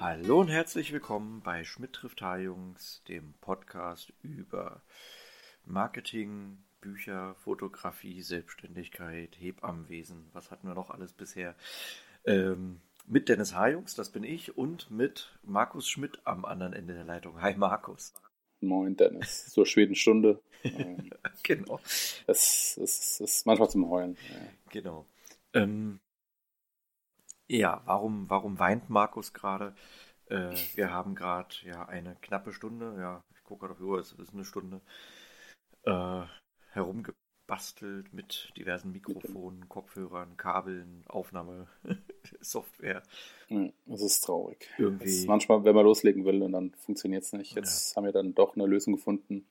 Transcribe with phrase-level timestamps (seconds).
[0.00, 4.82] Hallo und herzlich willkommen bei Schmidt trifft Jungs, dem Podcast über
[5.64, 10.30] Marketing, Bücher, Fotografie, Selbstständigkeit, Hebammenwesen.
[10.32, 11.54] Was hatten wir noch alles bisher?
[12.28, 17.04] Ähm, mit Dennis Jungs, das bin ich, und mit Markus Schmidt am anderen Ende der
[17.04, 17.40] Leitung.
[17.40, 18.12] Hi Markus.
[18.60, 20.40] Moin Dennis, zur Schwedenstunde.
[20.64, 21.10] Ähm,
[21.44, 21.78] genau.
[22.26, 24.18] Es, ist manchmal zum Heulen.
[24.28, 24.36] Ja.
[24.70, 25.06] Genau.
[25.54, 26.00] Ähm,
[27.46, 29.76] ja, warum, warum weint Markus gerade?
[30.26, 34.00] Äh, wir haben gerade ja eine knappe Stunde, ja, ich gucke gerade auf die Uhr,
[34.00, 34.80] es ist eine Stunde,
[35.84, 36.24] äh,
[37.48, 43.02] herumgebastelt mit diversen Mikrofonen, Kopfhörern, Kabeln, Aufnahmesoftware.
[43.90, 44.68] Es ist traurig.
[44.76, 45.06] Irgendwie.
[45.06, 47.54] Ist manchmal, wenn man loslegen will und dann funktioniert es nicht.
[47.54, 47.96] Jetzt ja.
[47.96, 49.46] haben wir dann doch eine Lösung gefunden.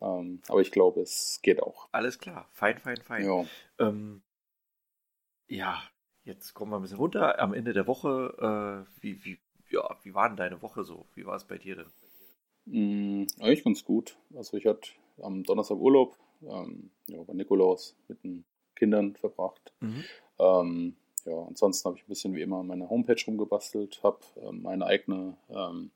[0.00, 1.88] Ähm, aber ich glaube, es geht auch.
[1.90, 3.26] Alles klar, fein, fein, fein.
[3.26, 3.44] Ja.
[3.80, 4.22] Ähm,
[5.48, 5.82] ja,
[6.22, 7.40] jetzt kommen wir ein bisschen runter.
[7.40, 11.06] Am Ende der Woche, äh, wie, wie, ja, wie war denn deine Woche so?
[11.16, 11.90] Wie war es bei dir denn?
[12.66, 14.16] Mm, eigentlich ganz gut.
[14.36, 19.72] Also ich hatte am Donnerstag Urlaub, ähm, ja, bei Nikolaus mit den Kindern verbracht.
[19.80, 20.04] Mhm.
[20.38, 20.96] Ähm,
[21.26, 25.36] ja, ansonsten habe ich ein bisschen wie immer meine Homepage rumgebastelt, habe ähm, meine eigene
[25.50, 25.90] ähm,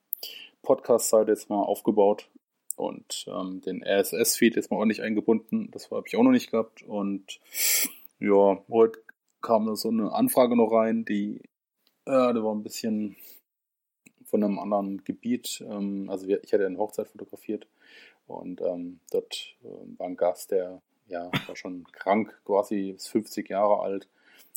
[0.62, 2.28] Podcast-Seite jetzt mal aufgebaut
[2.76, 5.70] und ähm, den RSS-Feed jetzt mal ordentlich eingebunden.
[5.70, 6.82] Das habe ich auch noch nicht gehabt.
[6.82, 7.40] Und
[8.18, 9.00] ja, heute
[9.40, 11.40] kam da so eine Anfrage noch rein, die,
[12.06, 13.16] äh, die war ein bisschen
[14.24, 15.64] von einem anderen Gebiet.
[15.68, 17.66] Ähm, also wir, ich hatte eine Hochzeit fotografiert
[18.27, 23.48] und ähm, dort äh, war ein Gast, der ja, war schon krank, quasi ist 50
[23.51, 24.08] Jahre alt.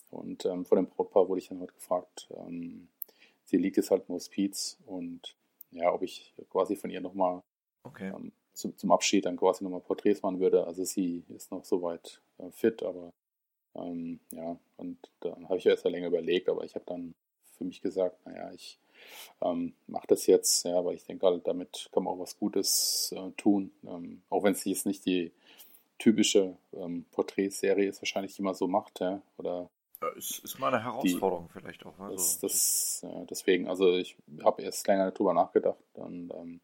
[0.10, 2.88] Und ähm, von dem Brautpaar wurde ich dann heute gefragt, ähm,
[3.44, 5.36] sie liegt jetzt halt im Hospiz und
[5.72, 7.44] ja, ob ich quasi von ihr nochmal
[7.84, 8.14] okay.
[8.16, 10.66] ähm, zum, zum Abschied dann quasi nochmal Porträts machen würde.
[10.66, 13.12] Also sie ist noch soweit äh, fit, aber
[13.76, 17.14] ähm, ja, und dann habe ich erst länger überlegt, aber ich habe dann
[17.58, 18.80] für mich gesagt, naja, ich
[19.42, 23.14] ähm, mache das jetzt, ja, weil ich denke halt, damit kann man auch was Gutes
[23.16, 23.72] äh, tun.
[23.86, 25.32] Ähm, auch wenn es jetzt nicht die
[26.00, 29.70] typische ähm, Porträtserie ist, wahrscheinlich die man so macht, ja, oder
[30.02, 31.98] ja, ist, ist mal eine Herausforderung die, vielleicht auch.
[32.00, 32.16] Also.
[32.16, 36.62] Das, das, ja, deswegen, also ich habe erst länger darüber nachgedacht und ähm,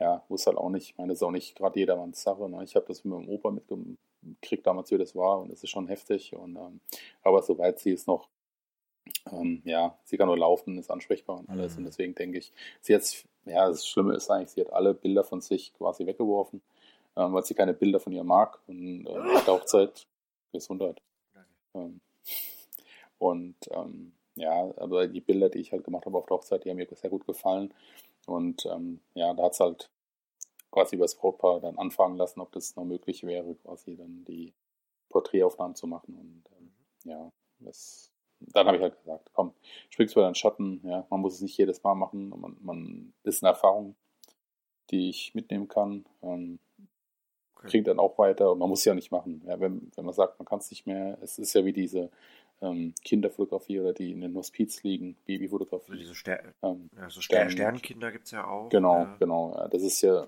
[0.00, 2.48] ja, wusste halt auch nicht, ich meine, das ist auch nicht gerade jedermanns Sache.
[2.48, 2.62] Ne?
[2.62, 5.88] Ich habe das mit meinem Opa mitgekriegt damals, wie das war und es ist schon
[5.88, 6.34] heftig.
[6.34, 6.80] Und, ähm,
[7.22, 8.28] aber soweit sie ist noch
[9.32, 11.72] ähm, ja, sie kann nur laufen, ist ansprechbar und alles.
[11.72, 11.78] Mhm.
[11.78, 15.24] Und deswegen denke ich, sie hat, ja, das Schlimme ist eigentlich, sie hat alle Bilder
[15.24, 16.62] von sich quasi weggeworfen,
[17.16, 18.58] ähm, weil sie keine Bilder von ihr mag.
[18.66, 20.06] Und äh, nach der Hochzeit,
[20.52, 21.00] Gesundheit.
[21.74, 22.00] Ähm,
[23.18, 26.70] und ähm, ja, aber die Bilder, die ich halt gemacht habe auf der Hochzeit, die
[26.70, 27.74] haben mir sehr gut gefallen.
[28.26, 29.90] Und ähm, ja, da hat es halt
[30.70, 34.52] quasi über das Brautpaar dann anfragen lassen, ob das noch möglich wäre, quasi dann die
[35.08, 36.16] Porträtaufnahmen zu machen.
[36.16, 36.70] Und ähm,
[37.04, 39.52] ja, das dann habe ich halt gesagt, komm,
[39.90, 43.42] springst du deinen Schatten, ja, man muss es nicht jedes Mal machen, man, man ist
[43.42, 43.94] eine Erfahrung,
[44.90, 46.58] die ich mitnehmen kann, ähm,
[47.56, 47.68] okay.
[47.68, 49.42] kriegt dann auch weiter und man muss es ja nicht machen.
[49.46, 52.10] Ja, wenn, wenn man sagt, man kann es nicht mehr, es ist ja wie diese
[52.60, 55.92] ähm, Kinderfotografie oder die in den Hospiz liegen, Babyfotografie.
[55.92, 58.68] Also diese Ster ähm, ja, so Stern Sternkinder gibt es ja auch.
[58.68, 59.16] Genau, ja.
[59.18, 59.54] genau.
[59.56, 60.26] Ja, das ist ja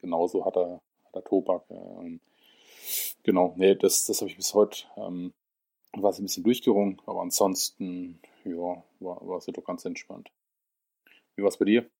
[0.00, 1.64] genauso hat er, hat er Tobak.
[3.22, 5.32] Genau, nee, das, das habe ich bis heute ähm,
[5.96, 10.30] war es ein bisschen durchgerungen, aber ansonsten, ja, war, war es doch ganz entspannt.
[11.36, 11.90] Wie war es bei dir?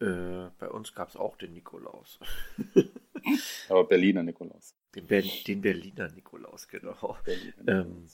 [0.00, 2.18] Äh, bei uns gab es auch den Nikolaus.
[3.68, 4.74] aber Berliner Nikolaus.
[4.94, 7.16] Den, Ber den Berliner Nikolaus, genau.
[7.24, 8.06] Berliner ähm,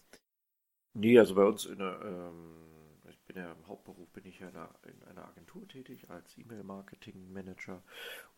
[0.95, 4.51] nee, also bei uns in der, ähm, ich bin ja im Hauptberuf, bin ich ja
[4.51, 7.83] da in einer Agentur tätig als E-Mail-Marketing-Manager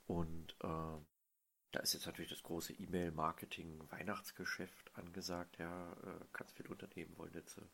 [0.07, 1.05] und ähm,
[1.75, 5.59] da ist jetzt natürlich das große E-Mail-Marketing-Weihnachtsgeschäft angesagt.
[5.59, 7.67] Ja, äh, ganz viele Unternehmen wollen jetzt äh,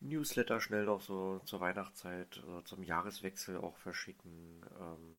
[0.00, 4.64] Newsletter schnell noch so zur Weihnachtszeit, äh, zum Jahreswechsel auch verschicken.
[4.80, 5.18] Ähm,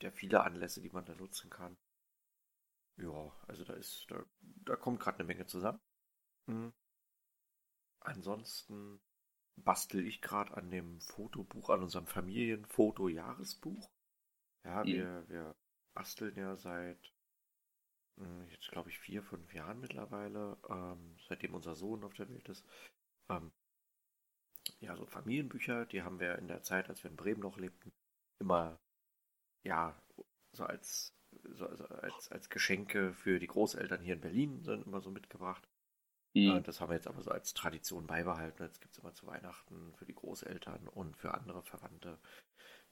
[0.00, 1.76] der viele Anlässe, die man da nutzen kann.
[2.96, 5.82] Ja, also da ist, da, da kommt gerade eine Menge zusammen.
[6.46, 6.72] Mhm.
[8.00, 9.02] Ansonsten
[9.56, 13.90] bastel ich gerade an dem Fotobuch, an unserem Familienfoto-Jahresbuch.
[14.64, 15.54] Ja, wir, wir
[16.00, 17.12] basteln ja seit,
[18.16, 22.48] hm, jetzt glaube ich, vier, fünf Jahren mittlerweile, ähm, seitdem unser Sohn auf der Welt
[22.48, 22.64] ist.
[23.28, 23.52] Ähm,
[24.78, 27.92] ja, so Familienbücher, die haben wir in der Zeit, als wir in Bremen noch lebten,
[28.38, 28.80] immer,
[29.62, 29.94] ja,
[30.52, 31.14] so als,
[31.50, 35.68] so, also als, als Geschenke für die Großeltern hier in Berlin sind immer so mitgebracht.
[36.32, 36.62] Mhm.
[36.62, 38.62] Das haben wir jetzt aber so als Tradition beibehalten.
[38.62, 42.18] Jetzt gibt es immer zu Weihnachten für die Großeltern und für andere Verwandte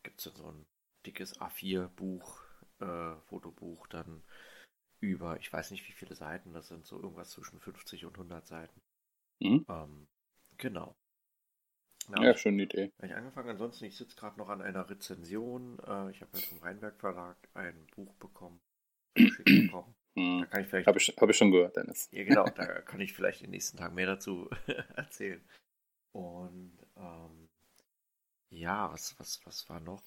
[0.03, 0.67] gibt es dann so ein
[1.07, 2.48] dickes A4-Buch,
[2.81, 4.23] äh, Fotobuch, dann
[5.01, 8.47] über, ich weiß nicht wie viele Seiten, das sind so irgendwas zwischen 50 und 100
[8.47, 8.81] Seiten.
[9.41, 9.65] Mhm.
[9.69, 10.09] Ähm,
[10.57, 10.97] genau.
[12.09, 12.93] Na, ja, schöne Idee.
[12.97, 13.51] Habe ich angefangen.
[13.51, 15.79] Ansonsten, ich sitze gerade noch an einer Rezension.
[15.81, 18.61] Äh, ich habe jetzt vom Rheinberg Verlag ein Buch bekommen.
[19.15, 19.95] bekommen.
[20.15, 20.41] Hm.
[20.41, 20.87] Da kann ich vielleicht.
[20.87, 22.09] Habe ich, hab ich schon gehört, Dennis.
[22.11, 22.45] Ja, genau.
[22.57, 24.49] Da kann ich vielleicht in den nächsten Tagen mehr dazu
[24.97, 25.47] erzählen.
[26.13, 27.49] Und ähm,
[28.51, 30.03] ja, was, was, was war noch?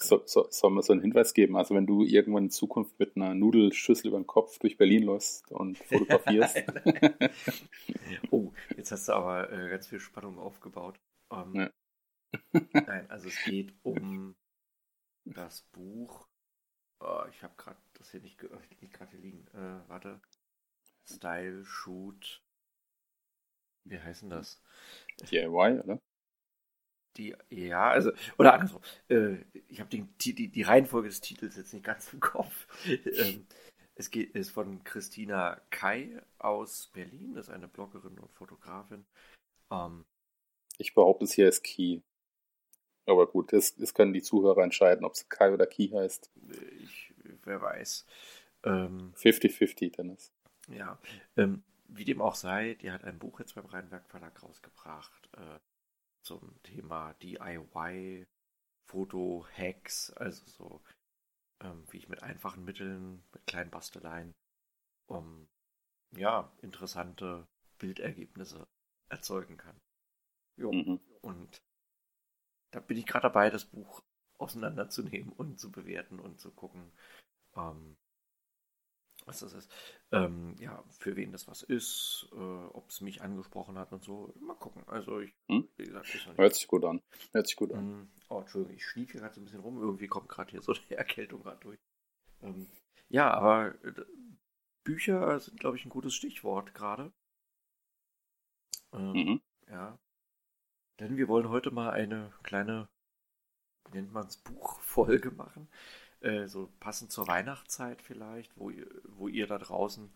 [0.00, 1.56] So, so, soll man so einen Hinweis geben?
[1.56, 5.50] Also wenn du irgendwann in Zukunft mit einer Nudelschüssel über den Kopf durch Berlin läufst
[5.52, 6.64] und fotografierst.
[8.30, 10.98] oh, jetzt hast du aber äh, ganz viel Spannung aufgebaut.
[11.28, 11.70] Um, ähm,
[12.54, 12.60] ja.
[12.86, 14.36] nein, also es geht um
[15.24, 16.28] das Buch.
[17.00, 18.42] Oh, ich habe gerade das hier nicht,
[18.80, 19.46] nicht gerade hier liegen.
[19.54, 20.20] Äh, warte.
[21.08, 22.42] Style Shoot.
[23.84, 24.62] Wie heißen das?
[25.30, 26.00] DIY, oder?
[27.20, 28.80] Die, ja, also, oder andersrum.
[29.08, 32.66] Äh, ich habe die, die, die Reihenfolge des Titels jetzt nicht ganz im Kopf.
[32.86, 33.46] ähm,
[33.94, 39.04] es geht, ist von Christina Kai aus Berlin, das ist eine Bloggerin und Fotografin.
[39.70, 40.06] Ähm,
[40.78, 42.00] ich behaupte, es hier ist Key.
[43.04, 46.30] Aber gut, das können die Zuhörer entscheiden, ob es Kai oder Key heißt.
[46.82, 47.12] Ich,
[47.44, 48.06] wer weiß.
[48.62, 50.32] 50-50, ähm, Dennis.
[50.68, 50.98] Ja,
[51.36, 55.58] ähm, wie dem auch sei, die hat ein Buch jetzt beim Rheinberg Verlag rausgebracht äh,
[56.22, 58.26] zum Thema DIY,
[58.86, 60.80] Foto-Hacks, also so,
[61.60, 64.34] ähm, wie ich mit einfachen Mitteln, mit kleinen Basteleien,
[65.06, 65.48] um
[66.12, 67.46] ja, interessante
[67.78, 68.66] Bildergebnisse
[69.08, 69.80] erzeugen kann.
[70.56, 70.72] Jo.
[70.72, 71.00] Mhm.
[71.22, 71.62] Und
[72.72, 74.02] da bin ich gerade dabei, das Buch
[74.38, 76.92] auseinanderzunehmen und zu bewerten und zu gucken,
[77.56, 77.96] ähm,
[79.26, 79.70] was das ist.
[80.12, 84.34] Ähm, ja, für wen das was ist, äh, ob es mich angesprochen hat und so.
[84.40, 84.82] Mal gucken.
[84.86, 85.68] Also ich, hm?
[85.76, 87.02] wie gesagt, Hört sich gut an.
[87.32, 87.78] Hört sich gut an.
[87.78, 89.80] Ähm, oh, Entschuldigung, ich schlief hier gerade so ein bisschen rum.
[89.80, 91.78] Irgendwie kommt gerade hier so die Erkältung gerade durch.
[92.42, 92.66] Ähm,
[93.08, 93.92] ja, aber äh,
[94.84, 97.12] Bücher sind, glaube ich, ein gutes Stichwort gerade.
[98.92, 99.40] Ähm, mhm.
[99.68, 99.98] Ja,
[101.00, 102.88] denn wir wollen heute mal eine kleine,
[103.90, 105.68] wie nennt man es, Buchfolge machen.
[106.20, 110.10] Äh, so passend zur Weihnachtszeit vielleicht, wo ihr, wo ihr da draußen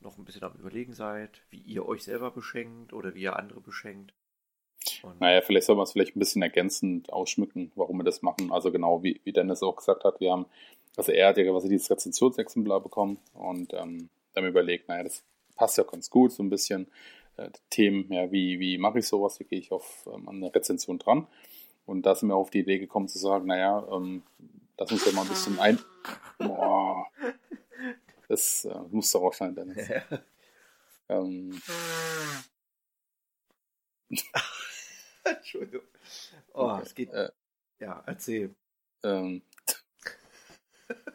[0.00, 3.60] noch ein bisschen am Überlegen seid, wie ihr euch selber beschenkt oder wie ihr andere
[3.60, 4.12] beschenkt.
[5.02, 8.52] Und naja, vielleicht soll man es vielleicht ein bisschen ergänzend ausschmücken, warum wir das machen.
[8.52, 10.46] Also genau wie, wie Dennis auch gesagt hat, wir haben,
[10.96, 15.78] also er hat ja quasi dieses Rezensionsexemplar bekommen und ähm, dann überlegt, naja, das passt
[15.78, 16.88] ja ganz gut, so ein bisschen
[17.36, 20.98] äh, Themen, ja, wie, wie mache ich sowas, wie gehe ich auf ähm, eine Rezension
[20.98, 21.26] dran.
[21.84, 24.22] Und da sind wir auf die Idee gekommen zu sagen, naja, ähm,
[24.78, 25.78] lass uns ja mal ein bisschen ein...
[26.38, 27.06] Boah,
[28.28, 29.88] das äh, muss doch auch sein, Dennis.
[29.88, 30.02] Ja.
[31.08, 31.60] Ähm,
[35.24, 35.86] Entschuldigung.
[36.52, 36.82] Oh, okay.
[36.82, 37.10] es geht...
[37.10, 37.30] Äh,
[37.78, 38.54] ja, erzähl.
[39.02, 39.42] Ähm,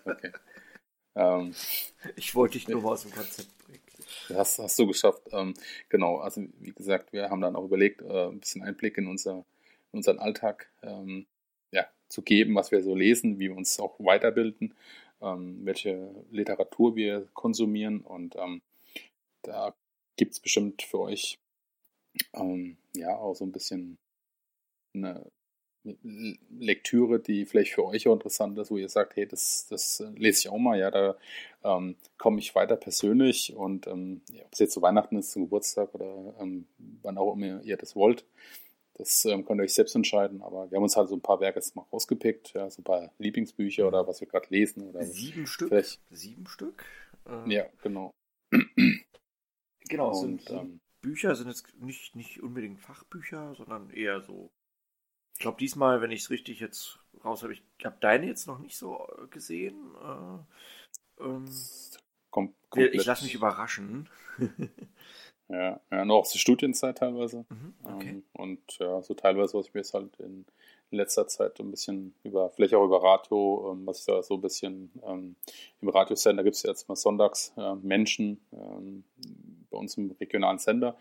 [0.06, 0.32] okay.
[1.16, 1.54] Ähm,
[2.16, 3.82] ich wollte dich nur mal aus dem Konzept bringen.
[4.30, 5.22] Das hast du geschafft.
[5.32, 5.54] Ähm,
[5.90, 9.46] genau, also wie gesagt, wir haben dann auch überlegt, äh, ein bisschen Einblick in, unser,
[9.92, 11.26] in unseren Alltag ähm,
[12.12, 14.74] zu geben, was wir so lesen, wie wir uns auch weiterbilden,
[15.22, 18.02] ähm, welche Literatur wir konsumieren.
[18.02, 18.62] Und ähm,
[19.44, 19.74] da
[20.18, 21.40] gibt es bestimmt für euch
[22.34, 23.98] ähm, ja auch so ein bisschen
[24.94, 25.32] eine
[26.60, 30.42] Lektüre, die vielleicht für euch auch interessant ist, wo ihr sagt, hey, das, das lese
[30.42, 31.18] ich auch mal, ja, da
[31.64, 35.96] ähm, komme ich weiter persönlich und ähm, ob es jetzt zu Weihnachten ist, zum Geburtstag
[35.96, 36.68] oder ähm,
[37.02, 38.26] wann auch immer ihr das wollt,
[39.02, 41.40] das ähm, könnt ihr euch selbst entscheiden, aber wir haben uns halt so ein paar
[41.40, 44.88] Werke jetzt mal rausgepickt, ja, so ein paar Lieblingsbücher oder was wir gerade lesen.
[44.88, 45.70] Oder Sieben Stück?
[45.70, 46.00] Vielleicht.
[46.12, 46.86] Sieben Stück?
[47.26, 48.12] Äh, ja, genau.
[49.90, 54.52] Genau, und, sind, ähm, Bücher sind jetzt nicht, nicht unbedingt Fachbücher, sondern eher so
[55.34, 58.60] ich glaube, diesmal, wenn ich es richtig jetzt raus habe, ich habe deine jetzt noch
[58.60, 59.76] nicht so äh, gesehen.
[59.96, 61.50] Äh, ähm,
[62.30, 64.08] Kom ich lasse mich überraschen.
[65.52, 67.46] ja, ja, noch aus der Studienzeit teilweise.
[67.50, 68.10] Mhm, okay.
[68.10, 70.46] ähm, und ja, so teilweise, was ich mir jetzt halt in
[70.92, 74.42] letzter Zeit ein bisschen über, vielleicht auch über Radio, ähm, was ich da so ein
[74.42, 75.36] bisschen ähm,
[75.82, 78.40] im Radiosender gibt es jetzt mal sonntags äh, Menschen
[79.70, 80.98] bei uns im regionalen Sender.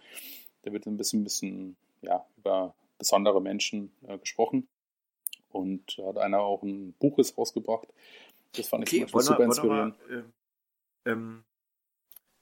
[0.63, 4.69] Da wird ein bisschen, ein bisschen ja, über besondere Menschen äh, gesprochen.
[5.51, 7.89] Und da hat einer auch ein Buch ist rausgebracht.
[8.53, 9.97] Das fand okay, ich zum Beispiel super inspirierend.
[10.09, 11.17] Mal, äh,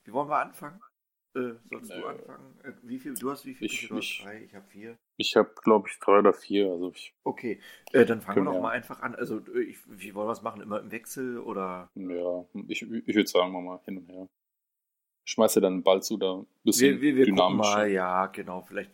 [0.05, 0.81] wie wollen wir anfangen?
[1.35, 2.59] Äh, sollst du anfangen?
[2.63, 3.15] Äh, wie viel?
[3.15, 3.71] Du hast wie viele?
[3.71, 4.97] Ich, du ich, drei, ich habe vier.
[5.19, 6.71] Ich habe, glaube ich, drei oder vier.
[6.71, 7.61] Also ich, okay,
[7.93, 9.15] äh, dann fangen wir doch mal einfach an.
[9.15, 10.63] Also, äh, ich, wie wollen wir es machen?
[10.63, 11.91] Immer im Wechsel oder?
[11.95, 14.27] Ja, ich, ich würde sagen, wir mal hin und her.
[15.25, 17.77] schmeißt du dann einen Ball zu, da ein bisschen wir, wir, wir dynamischer.
[17.77, 18.91] Mal, ja, genau, vielleicht,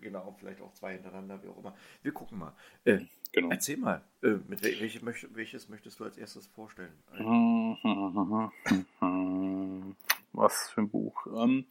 [0.00, 1.76] genau, vielleicht auch zwei hintereinander, wie auch immer.
[2.02, 2.56] Wir gucken mal.
[2.84, 3.50] Äh, genau.
[3.50, 5.00] Erzähl mal, äh, mit wel, welche,
[5.36, 6.92] welches möchtest du als erstes vorstellen?
[10.32, 11.26] Was für ein Buch?
[11.26, 11.66] Ähm,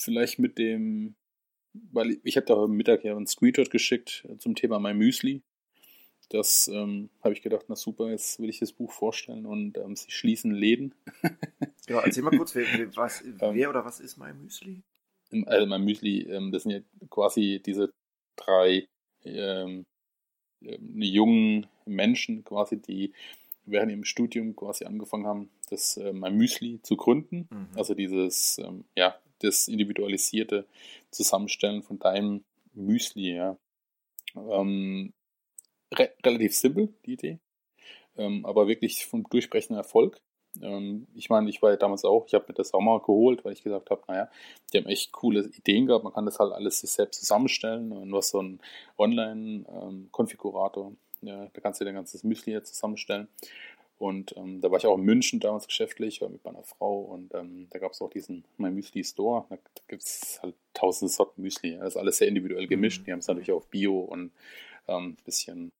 [0.00, 1.16] vielleicht mit dem,
[1.72, 5.42] weil ich, habe da heute Mittag ja einen Screenshot geschickt zum Thema mein Müsli.
[6.30, 9.94] Das ähm, habe ich gedacht, na super, jetzt will ich das Buch vorstellen und ähm,
[9.94, 10.94] sie schließen Läden.
[11.88, 12.66] ja, erzähl mal kurz, wer,
[12.96, 13.38] was, ähm.
[13.38, 14.82] wer oder was ist mein Müsli?
[15.46, 17.92] Also mein Müsli, ähm, das sind ja quasi diese
[18.36, 18.88] drei
[19.24, 19.84] ähm,
[20.60, 23.12] jungen Menschen quasi, die
[23.66, 27.48] während ihrem Studium quasi angefangen haben, das äh, mein Müsli zu gründen.
[27.50, 27.68] Mhm.
[27.76, 30.66] Also dieses, ähm, ja, das individualisierte
[31.10, 32.44] Zusammenstellen von deinem
[32.74, 33.56] Müsli, ja.
[34.36, 35.12] Ähm,
[35.94, 37.38] re relativ simpel, die Idee,
[38.16, 40.20] ähm, aber wirklich vom durchbrechenden Erfolg.
[40.60, 43.44] Ähm, ich meine, ich war ja damals auch, ich habe mir das auch mal geholt,
[43.44, 44.30] weil ich gesagt habe, naja,
[44.72, 47.92] die haben echt coole Ideen gehabt, man kann das halt alles sich selbst zusammenstellen.
[47.92, 48.60] Und du hast so einen
[48.98, 50.92] Online-Konfigurator,
[51.22, 53.28] ja, da kannst du dir dein ganzes Müsli jetzt zusammenstellen.
[53.98, 57.68] Und ähm, da war ich auch in München damals geschäftlich, mit meiner Frau und ähm,
[57.70, 59.46] da gab es auch diesen My Müsli Store.
[59.48, 61.76] Da, da gibt es halt tausende Sorten Müsli.
[61.76, 63.02] Das ist alles sehr individuell gemischt.
[63.02, 63.04] Mhm.
[63.04, 64.32] Die haben es natürlich auf Bio und
[64.86, 65.72] ein ähm, bisschen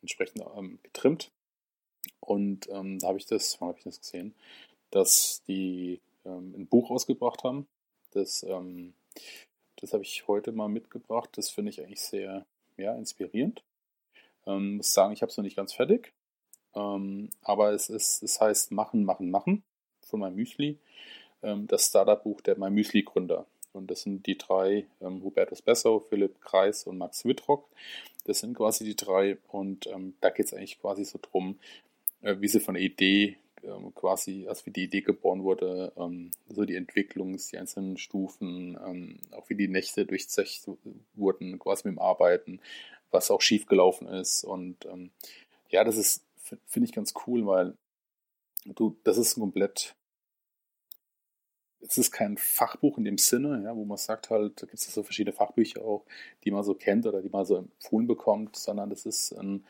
[0.00, 1.30] entsprechend ähm, getrimmt.
[2.20, 4.34] Und ähm, da habe ich das, wann habe ich das gesehen,
[4.90, 7.66] dass die ähm, ein Buch ausgebracht haben.
[8.12, 8.94] Das, ähm,
[9.76, 11.30] das habe ich heute mal mitgebracht.
[11.36, 12.46] Das finde ich eigentlich sehr
[12.78, 13.62] ja, inspirierend.
[14.46, 16.12] Ähm, muss sagen, ich habe es noch nicht ganz fertig.
[16.78, 19.62] Ähm, aber es ist, es heißt Machen, Machen, Machen
[20.02, 20.78] von meinem Müsli.
[21.42, 23.46] Ähm, das Startup-Buch der mein Müsli-Gründer.
[23.72, 27.68] Und das sind die drei, ähm, Hubertus Bessow, Philipp Kreis und Max Wittrock.
[28.24, 29.38] Das sind quasi die drei.
[29.48, 31.58] Und ähm, da geht es eigentlich quasi so drum,
[32.22, 36.30] äh, wie sie von der Idee ähm, quasi, als wie die Idee geboren wurde, ähm,
[36.48, 40.68] so die Entwicklung, die einzelnen Stufen, ähm, auch wie die Nächte durchzecht
[41.14, 42.60] wurden, quasi mit dem Arbeiten,
[43.10, 44.44] was auch schiefgelaufen ist.
[44.44, 45.10] Und ähm,
[45.70, 46.24] ja, das ist,
[46.66, 47.76] finde ich ganz cool, weil
[48.64, 49.94] du, das ist ein komplett
[51.80, 54.92] es ist kein Fachbuch in dem Sinne, ja, wo man sagt halt, da gibt es
[54.92, 56.04] so verschiedene Fachbücher auch,
[56.44, 59.64] die man so kennt oder die man so empfohlen bekommt, sondern das ist ein,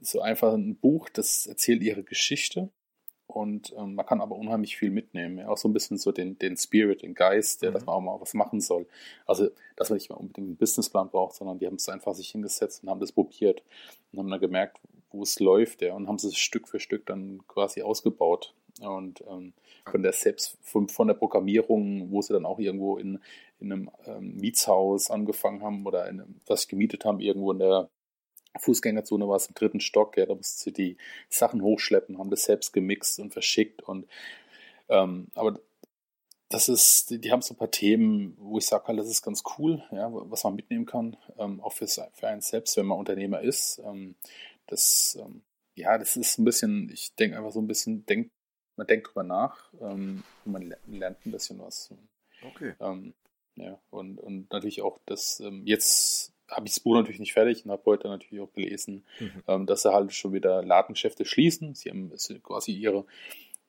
[0.00, 2.70] so einfach ein Buch, das erzählt ihre Geschichte
[3.26, 5.38] und ähm, man kann aber unheimlich viel mitnehmen.
[5.38, 7.74] Ja, auch so ein bisschen so den, den Spirit, den Geist, der, mhm.
[7.74, 8.86] dass man auch mal was machen soll.
[9.26, 12.30] Also, dass man nicht mal unbedingt einen Businessplan braucht, sondern die haben es einfach sich
[12.30, 13.62] hingesetzt und haben das probiert
[14.12, 14.78] und haben dann gemerkt,
[15.12, 18.54] wo es läuft, ja, und haben es Stück für Stück dann quasi ausgebaut.
[18.80, 19.52] Und ähm,
[19.84, 23.20] von der selbst von, von, der Programmierung, wo sie dann auch irgendwo in,
[23.60, 27.90] in einem ähm, Mietshaus angefangen haben oder in einem, was gemietet haben, irgendwo in der
[28.58, 30.96] Fußgängerzone war es im dritten Stock, ja, da mussten sie die
[31.28, 34.06] Sachen hochschleppen, haben das selbst gemixt und verschickt und
[34.88, 35.58] ähm, aber
[36.52, 39.42] das ist, die, die, haben so ein paar Themen, wo ich sage, das ist ganz
[39.56, 43.40] cool, ja, was man mitnehmen kann, ähm, auch für, für einen selbst, wenn man Unternehmer
[43.40, 43.80] ist.
[43.84, 44.16] Ähm,
[44.72, 45.42] das, ähm,
[45.74, 48.30] ja, das ist ein bisschen, ich denke einfach so ein bisschen, denk,
[48.76, 51.94] man denkt drüber nach ähm, und man lernt ein bisschen was.
[52.42, 52.74] Okay.
[52.80, 53.14] Ähm,
[53.56, 57.64] ja, und, und natürlich auch das, ähm, jetzt habe ich das Buch natürlich nicht fertig
[57.64, 59.42] und habe heute natürlich auch gelesen, mhm.
[59.46, 61.74] ähm, dass sie halt schon wieder Ladengeschäfte schließen.
[61.74, 62.12] Sie haben
[62.42, 63.06] quasi ihre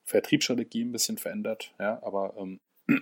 [0.05, 2.59] Vertriebsstrategie ein bisschen verändert, ja, aber ähm,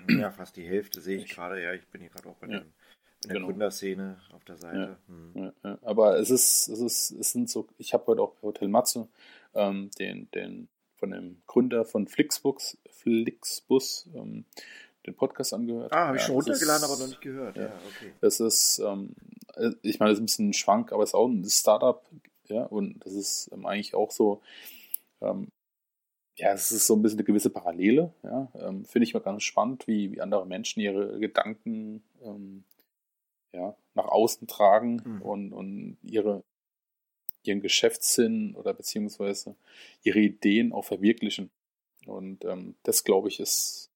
[0.10, 2.60] ja, fast die Hälfte sehe ich gerade, ja, ich bin hier gerade auch bei ja.
[2.60, 2.74] dem,
[3.24, 3.48] in der genau.
[3.48, 4.98] Gründerszene auf der Seite.
[5.36, 5.52] Ja, hm.
[5.64, 8.68] ja, aber es ist, es ist, es sind so, ich habe heute auch bei Hotel
[8.68, 9.08] Matze
[9.54, 14.46] ähm, den, den von dem Gründer von Flixbus, Flixbus ähm,
[15.06, 15.92] den Podcast angehört.
[15.92, 17.58] Ah, habe ich schon runtergeladen, ist, aber noch nicht gehört.
[17.58, 18.14] Ja, okay.
[18.22, 19.16] Das ist, ähm,
[19.82, 22.06] ich meine, das ist ein bisschen ein Schwank, aber es ist auch ein Startup,
[22.48, 24.42] ja, und das ist ähm, eigentlich auch so,
[25.22, 25.48] ähm,
[26.36, 28.52] ja, es ist so ein bisschen eine gewisse Parallele, ja.
[28.56, 32.64] Ähm, Finde ich mal ganz spannend, wie, wie andere Menschen ihre Gedanken ähm,
[33.54, 35.22] ja, nach außen tragen mhm.
[35.22, 36.44] und, und ihre,
[37.44, 39.56] ihren Geschäftssinn oder beziehungsweise
[40.04, 41.52] ihre Ideen auch verwirklichen.
[42.06, 43.92] Und ähm, das, glaube ich, ist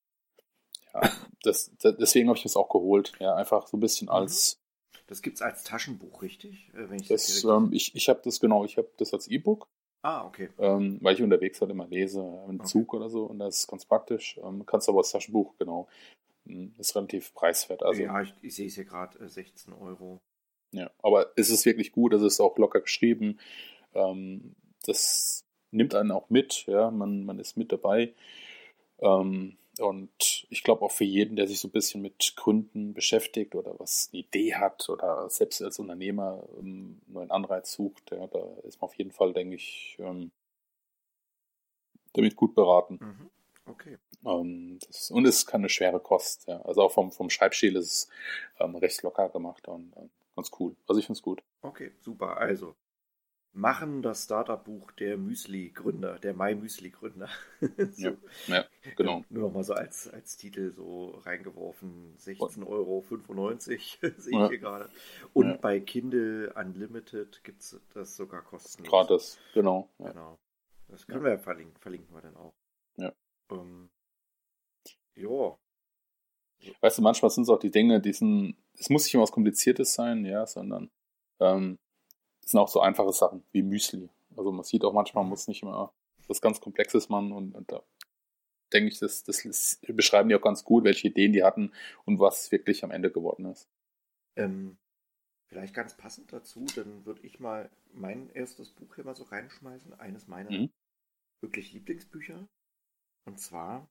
[0.94, 1.12] ja,
[1.44, 3.14] das, deswegen habe ich das auch geholt.
[3.20, 4.14] Ja, einfach so ein bisschen mhm.
[4.14, 4.60] als.
[5.08, 6.72] Das gibt es als Taschenbuch, richtig?
[6.74, 9.28] Äh, wenn ich das, das ähm, ich ich habe das genau, ich habe das als
[9.28, 9.68] E-Book.
[10.02, 10.50] Ah, okay.
[10.60, 12.68] Ähm, weil ich unterwegs halt immer lese, im okay.
[12.68, 14.40] Zug oder so, und das ist ganz praktisch.
[14.44, 15.88] Ähm, kannst aber als Taschenbuch, genau.
[16.46, 17.84] Hm, ist relativ preiswert.
[17.84, 20.22] Also, ja, ich, ich sehe es hier gerade, äh, 16 Euro.
[20.72, 23.40] Ja, aber es ist wirklich gut, es ist auch locker geschrieben.
[23.94, 28.14] Ähm, das nimmt einen auch mit, ja, man, man ist mit dabei.
[29.00, 33.56] Ähm, und ich glaube auch für jeden, der sich so ein bisschen mit Gründen beschäftigt
[33.56, 38.40] oder was eine Idee hat oder selbst als Unternehmer einen neuen Anreiz sucht, ja, da
[38.64, 40.32] ist man auf jeden Fall, denke ich, ähm,
[42.14, 43.00] damit gut beraten.
[43.02, 43.30] Mhm.
[43.66, 43.98] Okay.
[44.26, 46.48] Ähm, das, und es ist keine schwere Kost.
[46.48, 46.62] Ja.
[46.62, 48.10] Also auch vom, vom Schreibstil ist es
[48.60, 50.76] ähm, recht locker gemacht und ähm, ganz cool.
[50.88, 51.44] Also ich finde es gut.
[51.62, 52.38] Okay, super.
[52.38, 52.76] Also,
[53.58, 57.30] Machen das Startup-Buch der Müsli-Gründer, der Mai-Müsli-Gründer.
[57.94, 58.10] so.
[58.48, 58.66] ja, ja,
[58.98, 59.24] genau.
[59.30, 62.18] Nur noch mal so als, als Titel so reingeworfen.
[62.18, 64.50] 16,95 Euro sehe ich ja.
[64.50, 64.90] hier gerade.
[65.32, 65.56] Und ja.
[65.56, 68.92] bei Kindle Unlimited gibt es das sogar kostenlos.
[68.92, 69.88] Gratis, genau.
[70.00, 70.38] Genau.
[70.90, 72.54] Das können wir ja verlinken, verlinken wir dann auch.
[72.98, 73.14] Ja.
[73.52, 73.90] Ähm,
[75.16, 75.58] ja.
[76.82, 79.32] Weißt du, manchmal sind es auch die Dinge, die sind, es muss nicht immer was
[79.32, 80.90] Kompliziertes sein, ja, sondern
[81.40, 81.78] ähm,
[82.42, 84.10] es sind auch so einfache Sachen wie Müsli.
[84.36, 85.94] Also man sieht auch manchmal, man muss nicht immer
[86.28, 87.84] was ganz Komplexes machen und, und da
[88.74, 91.72] denke ich, das, das, das beschreiben die auch ganz gut, welche Ideen die hatten
[92.06, 93.70] und was wirklich am Ende geworden ist.
[94.36, 94.78] Ähm,
[95.48, 99.94] vielleicht ganz passend dazu, dann würde ich mal mein erstes Buch hier mal so reinschmeißen,
[100.00, 100.72] eines meiner mhm.
[101.42, 102.48] wirklich Lieblingsbücher.
[103.26, 103.88] Und zwar,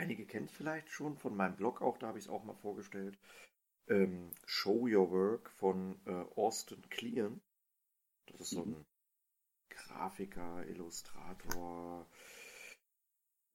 [0.00, 2.54] einige kennen es vielleicht schon von meinem Blog auch, da habe ich es auch mal
[2.54, 3.18] vorgestellt.
[3.88, 7.40] Ähm, Show Your Work von äh, Austin Kleon.
[8.26, 8.74] Das ist so mhm.
[8.74, 8.86] ein
[9.68, 12.08] Grafiker, Illustrator,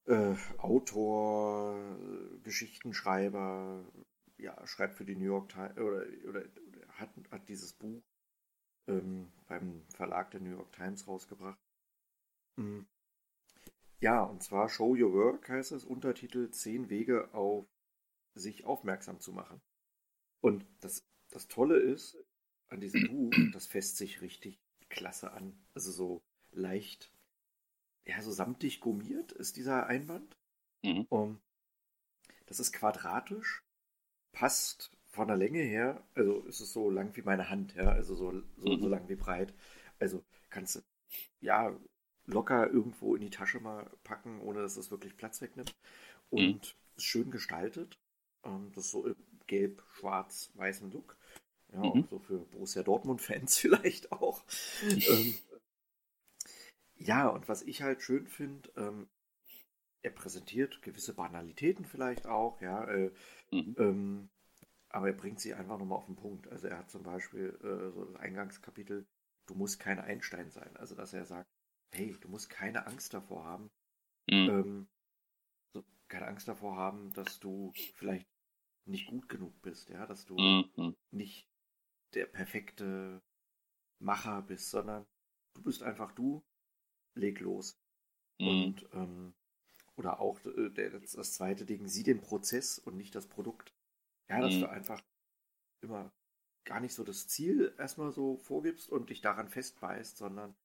[0.06, 1.98] äh, Autor,
[2.44, 3.86] Geschichtenschreiber,
[4.38, 8.04] ja, schreibt für die New York Times oder, oder, oder hat, hat dieses Buch
[8.88, 11.60] ähm, beim Verlag der New York Times rausgebracht.
[12.58, 12.86] Mhm.
[14.00, 17.66] Ja, und zwar Show Your Work heißt es, Untertitel 10 Wege auf
[18.34, 19.62] sich aufmerksam zu machen.
[20.42, 22.18] Und das, das Tolle ist
[22.68, 24.60] an diesem Buch, das fässt sich richtig
[24.90, 25.58] klasse an.
[25.74, 27.12] Also so leicht,
[28.06, 30.38] ja, so samtig gummiert ist dieser Einband.
[30.84, 31.06] Mhm.
[31.10, 31.42] Um,
[32.46, 33.64] das ist quadratisch,
[34.32, 38.16] passt von der Länge her, also ist es so lang wie meine Hand, ja, also
[38.16, 38.82] so, so, mhm.
[38.82, 39.54] so lang wie breit.
[39.98, 40.82] Also kannst du,
[41.40, 41.76] ja,
[42.26, 45.76] locker irgendwo in die Tasche mal packen, ohne dass es wirklich Platz wegnimmt.
[46.30, 46.96] Und mhm.
[46.96, 48.00] ist schön gestaltet.
[48.44, 49.16] Ähm, das ist so
[49.48, 51.18] gelb, schwarz, weißen Look.
[51.74, 52.08] Ja, mhm.
[52.10, 54.44] so für Borussia Dortmund-Fans vielleicht auch.
[54.84, 55.36] ähm,
[56.96, 59.08] ja, und was ich halt schön finde, ähm,
[60.02, 63.12] er präsentiert gewisse Banalitäten vielleicht auch, ja, äh,
[63.52, 63.76] mhm.
[63.80, 64.30] ähm,
[64.90, 66.48] aber er bringt sie einfach nochmal auf den Punkt.
[66.48, 69.06] Also er hat zum Beispiel äh, so das Eingangskapitel,
[69.48, 70.70] du musst kein Einstein sein.
[70.78, 71.50] Also dass er sagt,
[71.96, 73.72] hey, du musst keine Angst davor haben,
[74.30, 74.50] mhm.
[74.50, 74.88] ähm,
[75.74, 78.28] so, keine Angst davor haben, dass du vielleicht
[78.86, 80.96] nicht gut genug bist, ja, dass du mhm.
[81.12, 81.50] nicht
[82.14, 83.22] der perfekte
[84.00, 85.06] Macher bist, sondern
[85.54, 86.44] du bist einfach du,
[87.16, 87.80] leg los.
[88.40, 88.48] Mhm.
[88.48, 89.36] Und ähm,
[89.96, 93.74] oder auch äh, der, das, zweite Ding, sieh den Prozess und nicht das Produkt.
[94.30, 94.62] Ja, dass mhm.
[94.62, 95.02] du einfach
[95.82, 96.12] immer
[96.66, 100.56] gar nicht so das Ziel erstmal so vorgibst und dich daran festbeißt, sondern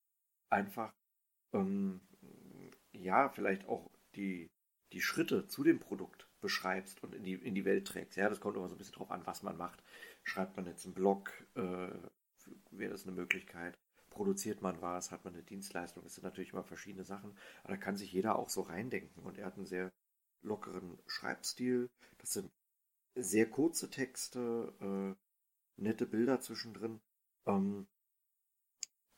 [0.48, 0.92] einfach
[1.52, 2.00] ähm,
[2.92, 4.50] ja, vielleicht auch die,
[4.92, 8.16] die Schritte zu dem Produkt beschreibst und in die, in die Welt trägst.
[8.16, 9.82] Ja, das kommt immer so ein bisschen drauf an, was man macht.
[10.24, 11.88] Schreibt man jetzt einen Blog, äh,
[12.70, 13.78] wäre das eine Möglichkeit.
[14.10, 17.76] Produziert man was, hat man eine Dienstleistung, das sind natürlich immer verschiedene Sachen, aber da
[17.76, 19.22] kann sich jeder auch so reindenken.
[19.22, 19.92] Und er hat einen sehr
[20.42, 21.88] lockeren Schreibstil.
[22.18, 22.50] Das sind
[23.14, 27.00] sehr kurze Texte, äh, nette Bilder zwischendrin.
[27.46, 27.86] Ähm,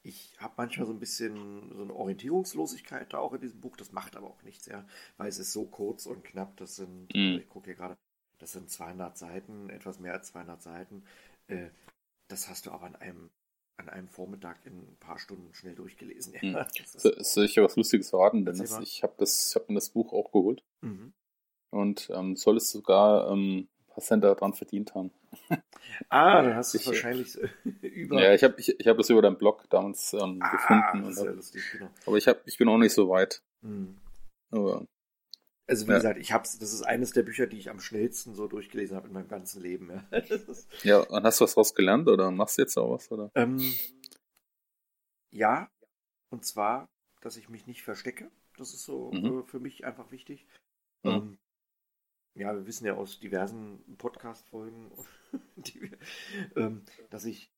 [0.02, 3.76] ich habe manchmal so ein bisschen so eine Orientierungslosigkeit da auch in diesem Buch.
[3.76, 4.84] Das macht aber auch nichts, ja,
[5.16, 6.56] weil es ist so kurz und knapp.
[6.56, 7.38] Das sind, mhm.
[7.40, 7.96] ich gucke hier gerade,
[8.38, 11.04] das sind 200 Seiten, etwas mehr als 200 Seiten.
[11.46, 11.68] Äh,
[12.28, 13.30] das hast du aber an einem,
[13.76, 16.34] an einem Vormittag in ein paar Stunden schnell durchgelesen.
[16.42, 16.84] Ja, mhm.
[16.84, 18.76] so, soll ich ja was Lustiges verraten, Dennis?
[18.80, 20.64] Ich habe das, hab mir das Buch auch geholt.
[20.80, 21.12] Mhm.
[21.70, 25.10] Und ähm, soll es sogar ähm, paar Cent daran verdient haben.
[26.08, 27.36] Ah, dann hast du es wahrscheinlich
[27.82, 28.22] über.
[28.22, 31.06] Ja, ich habe ich, ich hab das über deinen Blog damals ähm, ah, gefunden.
[31.06, 31.90] Das ist ja lustig, genau.
[32.06, 33.42] Aber ich, hab, ich bin auch nicht so weit.
[33.62, 33.98] Mhm.
[34.50, 34.86] Aber,
[35.66, 35.96] also wie ja.
[35.96, 39.08] gesagt, ich hab's, das ist eines der Bücher, die ich am schnellsten so durchgelesen habe
[39.08, 39.90] in meinem ganzen Leben.
[39.90, 40.22] Ja,
[40.82, 43.10] ja und hast du was draus gelernt oder machst du jetzt auch was?
[43.10, 43.30] Oder?
[43.34, 43.58] Ähm,
[45.30, 45.70] ja,
[46.30, 46.88] und zwar,
[47.20, 48.30] dass ich mich nicht verstecke.
[48.58, 49.22] Das ist so mhm.
[49.22, 50.46] für, für, mich einfach wichtig.
[51.04, 51.10] Mhm.
[51.10, 51.38] Ähm,
[52.34, 54.90] ja, wir wissen ja aus diversen Podcast-Folgen,
[56.56, 57.52] ähm, dass ich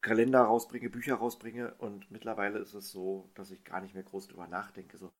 [0.00, 4.28] Kalender rausbringe, Bücher rausbringe und mittlerweile ist es so, dass ich gar nicht mehr groß
[4.28, 4.98] drüber nachdenke.
[4.98, 5.12] So,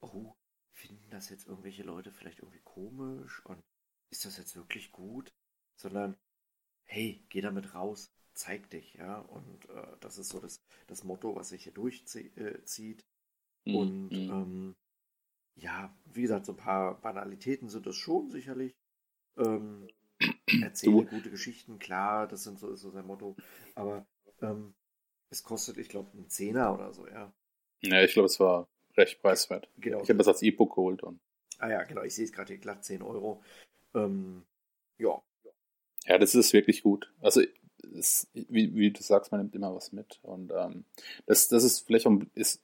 [0.00, 0.34] oh,
[0.72, 3.62] finden das jetzt irgendwelche Leute vielleicht irgendwie komisch und
[4.10, 5.32] ist das jetzt wirklich gut?
[5.76, 6.16] Sondern,
[6.84, 9.18] hey, geh damit raus, zeig dich, ja.
[9.18, 12.36] Und äh, das ist so das, das Motto, was sich hier durchzieht.
[12.36, 13.76] Äh, mhm.
[13.76, 14.30] Und mhm.
[14.30, 14.76] ähm,
[15.60, 18.74] ja, wie gesagt, so ein paar Banalitäten sind das schon sicherlich.
[19.36, 19.88] Ähm,
[20.62, 23.36] erzähle gute Geschichten, klar, das sind so, ist so sein Motto.
[23.74, 24.06] Aber
[24.42, 24.74] ähm,
[25.30, 27.32] es kostet, ich glaube, einen Zehner oder so, ja.
[27.82, 29.68] Ja, ich glaube, es war recht preiswert.
[29.78, 30.02] Genau.
[30.02, 31.02] Ich habe das als E-Book geholt.
[31.02, 31.20] Und
[31.58, 33.42] Ah ja, genau, ich sehe es gerade hier glatt 10 Euro.
[33.94, 34.44] Ähm,
[34.98, 35.22] ja.
[36.06, 37.12] Ja, das ist wirklich gut.
[37.20, 37.42] Also,
[37.94, 40.18] es, wie, wie, du sagst, man nimmt immer was mit.
[40.22, 40.84] Und ähm,
[41.26, 42.62] das, das ist vielleicht auch, ist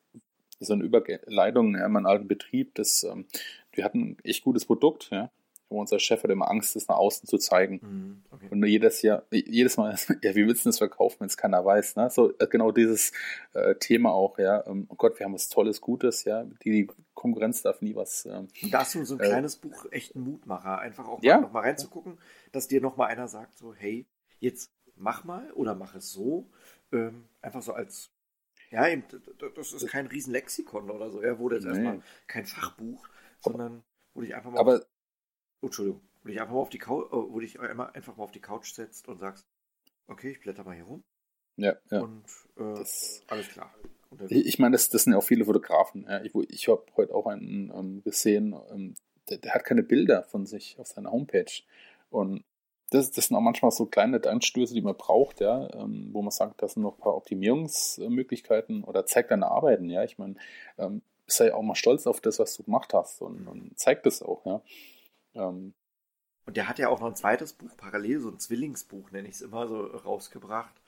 [0.60, 3.26] so eine Überleitung, ja, mein alten Betrieb, das, ähm,
[3.72, 5.30] wir hatten ein echt gutes Produkt, ja.
[5.68, 7.80] Aber unser Chef hat immer Angst, das nach außen zu zeigen.
[7.82, 8.48] Mhm, okay.
[8.50, 11.96] Und jedes Jahr, jedes Mal, ja, wie willst du das verkaufen, wenn es keiner weiß,
[11.96, 12.08] ne?
[12.08, 13.12] So, äh, genau dieses
[13.52, 14.64] äh, Thema auch, ja.
[14.66, 16.44] Ähm, oh Gott, wir haben was Tolles, Gutes, ja.
[16.62, 18.26] Die, die Konkurrenz darf nie was.
[18.26, 21.36] Ähm, da hast du so ein äh, kleines Buch echt ein Mutmacher, einfach auch ja,
[21.36, 22.18] mal, noch mal reinzugucken,
[22.52, 24.06] dass dir noch mal einer sagt, so, hey,
[24.38, 26.48] jetzt mach mal oder mach es so.
[26.92, 28.12] Ähm, einfach so als
[28.70, 29.04] ja, eben,
[29.54, 31.20] das ist kein Riesenlexikon oder so.
[31.20, 31.70] Er wurde jetzt nee.
[31.70, 33.08] erstmal kein Fachbuch,
[33.40, 33.82] sondern
[34.14, 34.60] wurde ich einfach mal.
[34.60, 34.86] Aber
[35.60, 36.00] Oh, Entschuldigung.
[36.22, 38.72] Wo dich einfach mal auf die Couch, wo dich einmal einfach mal auf die Couch
[38.72, 39.46] setzt und sagst,
[40.06, 41.04] okay, ich blätter mal hier rum.
[41.56, 42.00] Ja, ja.
[42.00, 42.24] Und
[42.56, 43.74] äh, das, alles klar.
[44.28, 46.06] Ich, ich meine, das, das sind ja auch viele Fotografen.
[46.08, 46.22] Ja.
[46.22, 48.94] Ich, ich habe heute auch einen ähm, gesehen, ähm,
[49.28, 51.62] der, der, hat keine Bilder von sich auf seiner Homepage.
[52.10, 52.44] Und
[52.90, 56.30] das, das sind auch manchmal so kleine Anstöße, die man braucht, ja, ähm, wo man
[56.30, 60.04] sagt, das sind noch ein paar Optimierungsmöglichkeiten oder zeigt deine Arbeiten, ja.
[60.04, 60.36] Ich meine,
[60.78, 64.22] ähm, sei auch mal stolz auf das, was du gemacht hast und, und zeig das
[64.22, 64.62] auch, ja.
[65.34, 65.74] Ähm,
[66.46, 69.34] und der hat ja auch noch ein zweites Buch parallel, so ein Zwillingsbuch, nenne ich
[69.34, 70.80] es immer, so rausgebracht.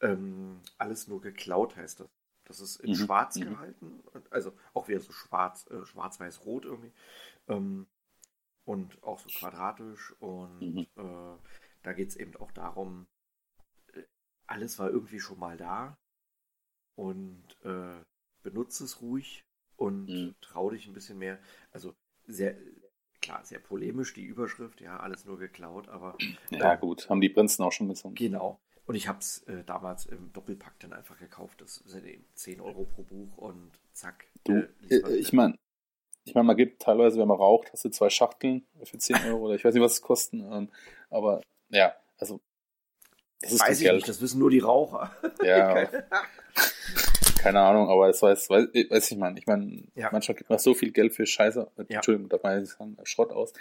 [0.00, 2.08] Ähm, alles nur geklaut heißt das.
[2.46, 2.94] Das ist in mhm.
[2.94, 3.50] Schwarz mhm.
[3.50, 6.92] gehalten, also auch wieder so schwarz, äh, schwarz-weiß-rot irgendwie.
[7.48, 7.86] Ähm,
[8.64, 10.14] und auch so quadratisch.
[10.20, 10.86] Und mhm.
[10.96, 11.38] äh,
[11.82, 13.06] da geht es eben auch darum,
[13.92, 14.02] äh,
[14.46, 15.98] alles war irgendwie schon mal da.
[16.96, 18.02] Und äh,
[18.42, 19.44] benutze es ruhig
[19.76, 20.34] und mhm.
[20.40, 21.38] trau dich ein bisschen mehr.
[21.72, 21.94] Also
[22.26, 22.56] sehr,
[23.20, 26.16] klar, sehr polemisch, die Überschrift, ja, alles nur geklaut, aber.
[26.50, 28.14] Ja, äh, gut, haben die Prinzen auch schon gesungen.
[28.14, 28.60] Genau.
[28.86, 31.60] Und ich habe es äh, damals im Doppelpack dann einfach gekauft.
[31.62, 34.26] Das sind eben 10 Euro pro Buch und zack.
[34.44, 35.58] Du, äh, äh ich meine,
[36.24, 39.46] ich meine, man gibt teilweise, wenn man raucht, hast du zwei Schachteln für 10 Euro
[39.46, 40.40] oder ich weiß nicht, was es kosten.
[40.40, 40.70] Ähm,
[41.10, 42.40] aber ja, also.
[43.40, 43.96] Das, das ist weiß ich Geld.
[43.96, 45.10] nicht, das wissen nur die Raucher.
[45.42, 45.88] Ja.
[47.44, 49.36] keine Ahnung, aber es weiß, weiß, weiß ich mal.
[49.36, 50.08] Ich meine, ja.
[50.10, 51.96] manchmal gibt man so viel Geld für Scheiße, ja.
[51.96, 53.52] Entschuldigung, darf man nicht sagen, Schrott aus.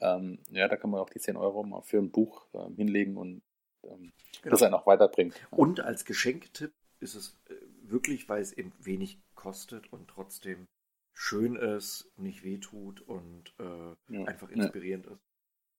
[0.00, 3.16] Ähm, ja, da kann man auch die 10 Euro mal für ein Buch ähm, hinlegen
[3.16, 3.42] und
[3.82, 4.52] ähm, genau.
[4.52, 5.34] das einen auch weiterbringt.
[5.50, 10.68] Und als Geschenktipp ist es äh, wirklich, weil es eben wenig kostet und trotzdem
[11.12, 14.24] schön ist, nicht wehtut und äh, ja.
[14.26, 15.24] einfach inspirierend ist.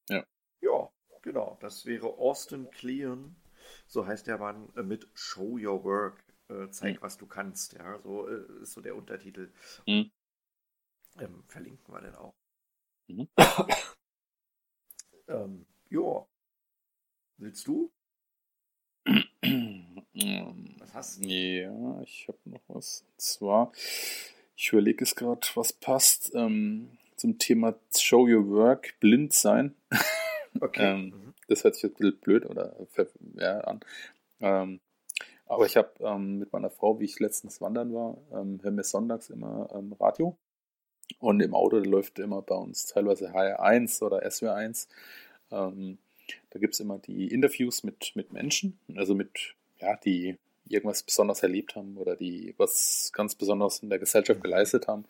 [0.09, 0.25] Ja.
[0.61, 0.89] Ja,
[1.21, 1.57] genau.
[1.61, 3.35] Das wäre Austin Kleon,
[3.87, 7.01] so heißt der Mann, äh, mit Show Your Work äh, zeig, mhm.
[7.01, 7.73] was du kannst.
[7.73, 9.51] Ja, so äh, ist so der Untertitel.
[9.87, 10.11] Mhm.
[11.19, 12.35] Ähm, verlinken wir dann auch.
[13.07, 13.27] Mhm.
[15.27, 16.27] ähm, ja.
[17.37, 17.91] Willst du?
[20.79, 21.27] was hast du?
[21.27, 23.01] Ja, ich habe noch was.
[23.01, 23.71] Und zwar,
[24.55, 29.75] ich überlege es gerade, was passt ähm, zum Thema Show Your Work, blind sein.
[30.61, 30.83] Okay.
[30.83, 31.33] ähm, mhm.
[31.47, 32.75] Das hört sich jetzt ein bisschen blöd oder
[33.39, 33.79] ja, an.
[34.39, 34.81] Ähm,
[35.47, 38.83] aber ich habe ähm, mit meiner Frau, wie ich letztens wandern war, ähm, hören wir
[38.83, 40.37] sonntags immer ähm, Radio.
[41.19, 44.87] Und im Auto läuft immer bei uns teilweise HR1 oder SW1.
[45.51, 45.97] Ähm,
[46.51, 51.43] da gibt es immer die Interviews mit, mit Menschen, also mit, ja, die irgendwas besonders
[51.43, 54.43] erlebt haben oder die was ganz Besonderes in der Gesellschaft mhm.
[54.43, 55.05] geleistet haben.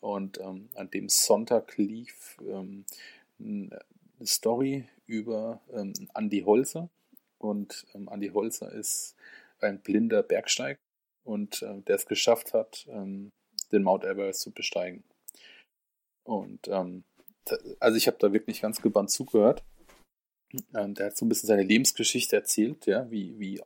[0.00, 2.84] Und ähm, an dem Sonntag lief ähm,
[3.38, 3.80] eine
[4.24, 6.88] Story über ähm, Andy Holzer.
[7.38, 9.14] Und ähm, Andy Holzer ist
[9.60, 10.78] ein blinder Bergsteig
[11.24, 13.32] und äh, der es geschafft hat, ähm,
[13.72, 15.04] den Mount Everest zu besteigen.
[16.24, 17.04] Und ähm,
[17.78, 19.62] also ich habe da wirklich ganz gebannt zugehört.
[20.74, 23.60] Ähm, der hat so ein bisschen seine Lebensgeschichte erzählt, ja, wie, wie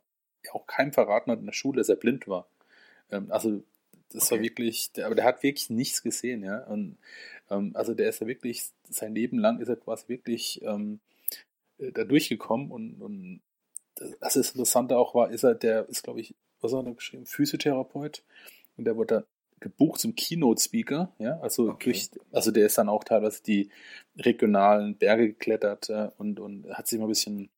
[0.51, 2.47] auch keinem verraten hat in der Schule, dass er blind war.
[3.11, 3.63] Ähm, also
[4.11, 4.35] das okay.
[4.35, 6.63] war wirklich, der, aber der hat wirklich nichts gesehen, ja.
[6.65, 6.97] Und
[7.49, 10.99] ähm, also der ist ja wirklich, sein Leben lang ist er quasi wirklich ähm,
[11.77, 13.41] äh, da durchgekommen und, und
[14.19, 17.25] das Interessante auch war, ist er, der ist, glaube ich, was hat er geschrieben?
[17.25, 18.23] Physiotherapeut.
[18.75, 19.23] Und der wurde dann
[19.61, 21.91] gebucht zum Keynote-Speaker, ja, also okay.
[21.91, 23.69] durch, also der ist dann auch teilweise die
[24.17, 27.49] regionalen Berge geklettert äh, und, und hat sich mal ein bisschen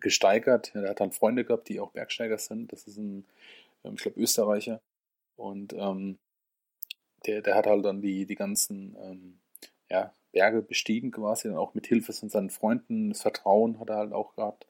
[0.00, 0.74] gesteigert.
[0.74, 2.72] Er hat dann Freunde gehabt, die auch Bergsteiger sind.
[2.72, 3.24] Das ist ein,
[3.84, 4.80] ähm, ich glaube, Österreicher.
[5.36, 6.18] Und ähm,
[7.26, 9.38] der, der hat halt dann die, die ganzen ähm,
[9.90, 13.10] ja, Berge bestiegen quasi, dann auch mit Hilfe von seinen Freunden.
[13.10, 14.66] Das Vertrauen hat er halt auch gehabt.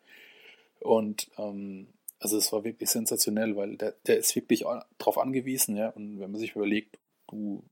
[0.80, 4.64] Und ähm, also es war wirklich sensationell, weil der, der ist wirklich
[4.98, 5.88] darauf angewiesen, ja.
[5.88, 7.62] Und wenn man sich überlegt, du,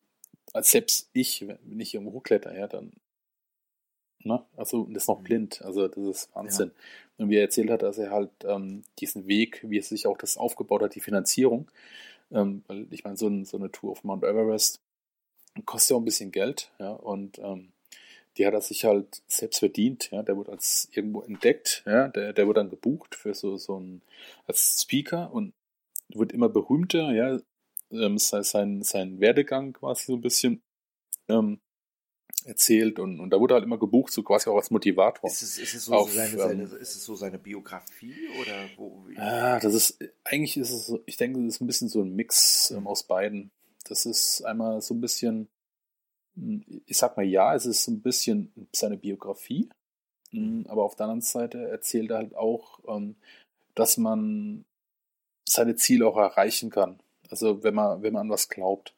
[0.52, 2.92] als selbst ich, wenn ich irgendwo hochkletter, ja, dann,
[4.22, 5.24] ne, also das ist noch mhm.
[5.24, 6.72] blind, also das ist Wahnsinn.
[6.74, 7.24] Ja.
[7.24, 10.16] Und wie er erzählt hat, dass er halt ähm, diesen Weg, wie er sich auch
[10.16, 11.70] das aufgebaut hat, die Finanzierung,
[12.30, 14.80] ähm, weil ich meine, so, ein, so eine Tour auf Mount Everest,
[15.66, 17.72] kostet ja auch ein bisschen Geld, ja, und ähm,
[18.36, 22.32] die hat er sich halt selbst verdient, ja, der wurde als irgendwo entdeckt, ja, der,
[22.32, 24.02] der wurde dann gebucht für so, so ein,
[24.46, 25.52] als Speaker und
[26.08, 27.38] wird immer berühmter, ja,
[27.90, 30.62] ähm, sein, sein Werdegang quasi so ein bisschen
[31.28, 31.60] ähm,
[32.44, 35.28] erzählt und, und da wurde halt immer gebucht, so quasi auch als Motivator.
[35.28, 38.68] Ist es, ist es, so, auf, seine, seine, ähm, ist es so seine Biografie oder
[38.76, 39.06] wo?
[39.14, 42.14] Ja, das ist, eigentlich ist es so, ich denke, das ist ein bisschen so ein
[42.14, 43.50] Mix ähm, aus beiden.
[43.88, 45.48] Das ist einmal so ein bisschen,
[46.34, 49.68] hm, ich sag mal ja, es ist so ein bisschen seine Biografie,
[50.30, 53.16] hm, aber auf der anderen Seite erzählt er halt auch, ähm,
[53.74, 54.64] dass man
[55.48, 57.00] seine Ziele auch erreichen kann.
[57.30, 58.94] Also wenn man, wenn man an was glaubt.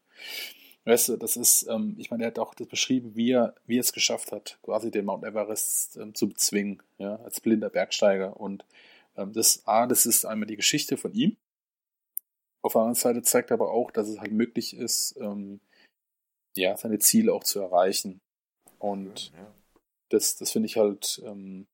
[0.85, 3.77] Weißt du, das ist, ähm, ich meine, er hat auch das beschrieben, wie er, wie
[3.77, 8.39] er es geschafft hat, quasi den Mount Everest ähm, zu bezwingen, ja, als blinder Bergsteiger.
[8.39, 8.65] Und
[9.17, 11.37] ähm, das A, das ist einmal die Geschichte von ihm.
[12.63, 15.61] Auf der anderen Seite zeigt aber auch, dass es halt möglich ist, ähm,
[16.57, 18.21] ja, seine Ziele auch zu erreichen.
[18.79, 19.55] Und ja.
[20.09, 21.67] das, das finde ich halt ähm,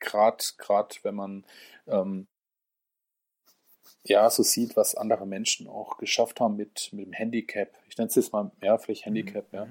[0.00, 1.46] gerade, gerade wenn man
[1.86, 2.26] ähm,
[4.08, 7.70] ja, so sieht, was andere Menschen auch geschafft haben mit, mit dem Handicap.
[7.88, 9.56] Ich nenne es jetzt mal, ja, vielleicht mhm, Handicap, mhm.
[9.56, 9.68] ja.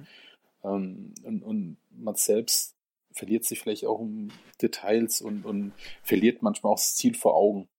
[0.63, 2.75] Ähm, und, und man selbst
[3.11, 4.29] verliert sich vielleicht auch um
[4.61, 7.69] Details und, und verliert manchmal auch das Ziel vor Augen.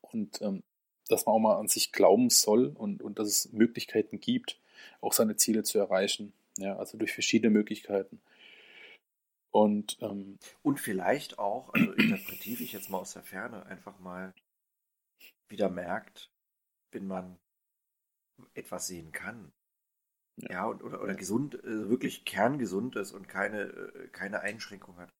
[0.00, 0.62] Und ähm,
[1.08, 4.58] dass man auch mal an sich glauben soll und, und dass es Möglichkeiten gibt,
[5.00, 6.32] auch seine Ziele zu erreichen.
[6.58, 8.20] Ja, also durch verschiedene Möglichkeiten.
[9.50, 14.32] Und, ähm, und vielleicht auch, also interpretiere ich jetzt mal aus der Ferne, einfach mal
[15.50, 16.30] wieder merkt,
[16.92, 17.38] wenn man
[18.54, 19.52] etwas sehen kann.
[20.36, 24.96] Ja, ja und, oder, oder gesund, äh, wirklich kerngesund ist und keine, äh, keine Einschränkung
[24.96, 25.12] hat.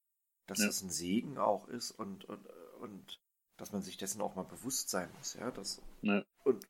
[0.46, 0.66] Dass ja.
[0.66, 2.46] das ein Segen auch ist und, und,
[2.80, 3.20] und
[3.56, 5.34] dass man sich dessen auch mal bewusst sein muss.
[5.34, 6.24] Ja, das, ja.
[6.44, 6.66] Und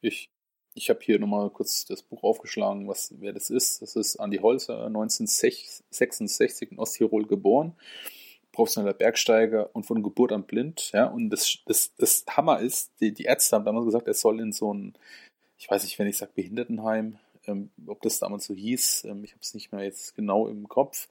[0.00, 0.30] ich,
[0.74, 3.82] ich habe hier nochmal kurz das Buch aufgeschlagen, was, wer das ist.
[3.82, 7.74] Das ist Andi Holzer, 1966 in Osttirol geboren
[8.56, 10.90] professioneller Bergsteiger und von Geburt an blind.
[10.92, 14.40] Ja, und das, das, das Hammer ist, die, die Ärzte haben damals gesagt, er soll
[14.40, 14.94] in so ein,
[15.58, 19.32] ich weiß nicht, wenn ich sage Behindertenheim, ähm, ob das damals so hieß, ähm, ich
[19.32, 21.08] habe es nicht mehr jetzt genau im Kopf,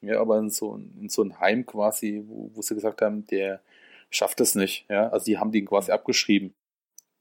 [0.00, 3.60] ja, aber in so, in so ein Heim quasi, wo, wo sie gesagt haben, der
[4.10, 4.86] schafft es nicht.
[4.88, 6.52] Ja, also die haben den quasi abgeschrieben.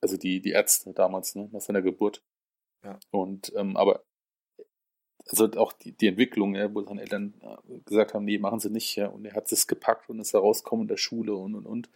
[0.01, 2.23] Also die, die Ärzte damals, ne, nach seiner Geburt.
[2.83, 2.99] Ja.
[3.11, 4.03] Und ähm, aber
[5.29, 8.69] also auch die, die Entwicklung, ja, wo seine Eltern äh, gesagt haben, nee, machen sie
[8.69, 11.55] nicht, ja, und er hat es gepackt und ist da rausgekommen in der Schule und
[11.55, 11.89] und und.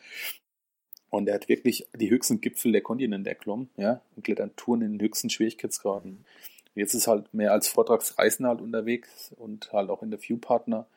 [1.10, 4.94] Und er hat wirklich die höchsten Gipfel der Kontinente erklommen, ja, und klettert Touren in
[4.94, 6.26] den höchsten Schwierigkeitsgraden.
[6.74, 10.88] Jetzt ist halt mehr als Vortragsreisender halt unterwegs und halt auch in der Viewpartner.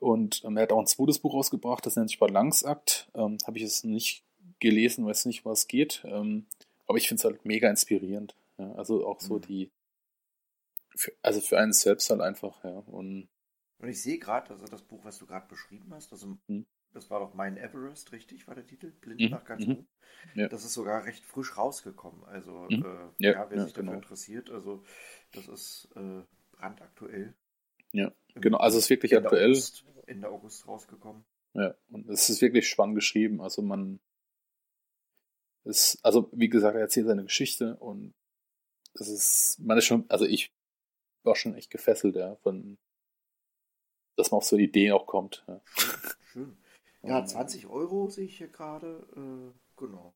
[0.00, 3.08] Und ähm, er hat auch ein zweites Buch rausgebracht, das nennt sich Balanceakt.
[3.14, 4.24] Ähm, Habe ich es nicht
[4.60, 6.02] gelesen, weiß nicht, was geht.
[6.04, 6.46] Ähm,
[6.86, 8.34] aber ich finde es halt mega inspirierend.
[8.58, 8.72] Ja?
[8.72, 9.42] Also auch so mhm.
[9.42, 9.70] die,
[10.98, 12.70] für, also für einen selbst halt einfach, ja.
[12.70, 13.28] Und,
[13.78, 16.66] und ich sehe gerade, also das Buch, was du gerade beschrieben hast, also hm.
[16.92, 18.90] das war doch Mein Everest, richtig, war der Titel?
[18.90, 19.30] Blind mhm.
[19.30, 19.72] nach ganz mhm.
[19.72, 19.88] oben.
[20.34, 20.48] Ja.
[20.48, 22.24] Das ist sogar recht frisch rausgekommen.
[22.24, 22.84] Also mhm.
[22.84, 23.92] äh, ja, ja, wer sich dafür genau.
[23.92, 24.82] interessiert, also
[25.30, 27.34] das ist äh, brandaktuell.
[27.92, 29.50] Ja, genau, also es ist wirklich Ende aktuell.
[29.52, 31.24] August, Ende August rausgekommen.
[31.54, 33.40] Ja, und es ist wirklich spannend geschrieben.
[33.40, 34.00] Also man
[35.62, 38.14] ist, also wie gesagt, er erzählt seine Geschichte und
[38.94, 40.52] das ist, man ist schon, also ich
[41.24, 42.78] war schon echt gefesselt, ja, von,
[44.16, 45.44] dass man auf so Ideen auch kommt.
[45.46, 45.60] Ja.
[46.32, 46.56] Schön.
[47.02, 50.14] Ja, 20 Euro sehe ich hier gerade, äh, genau.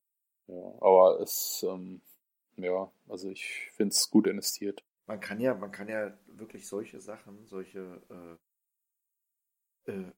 [0.48, 2.02] Ja, aber es, ähm,
[2.56, 4.84] ja, also ich finde es gut investiert.
[5.06, 8.02] Man kann ja, man kann ja wirklich solche Sachen, solche,
[9.86, 10.12] äh, äh,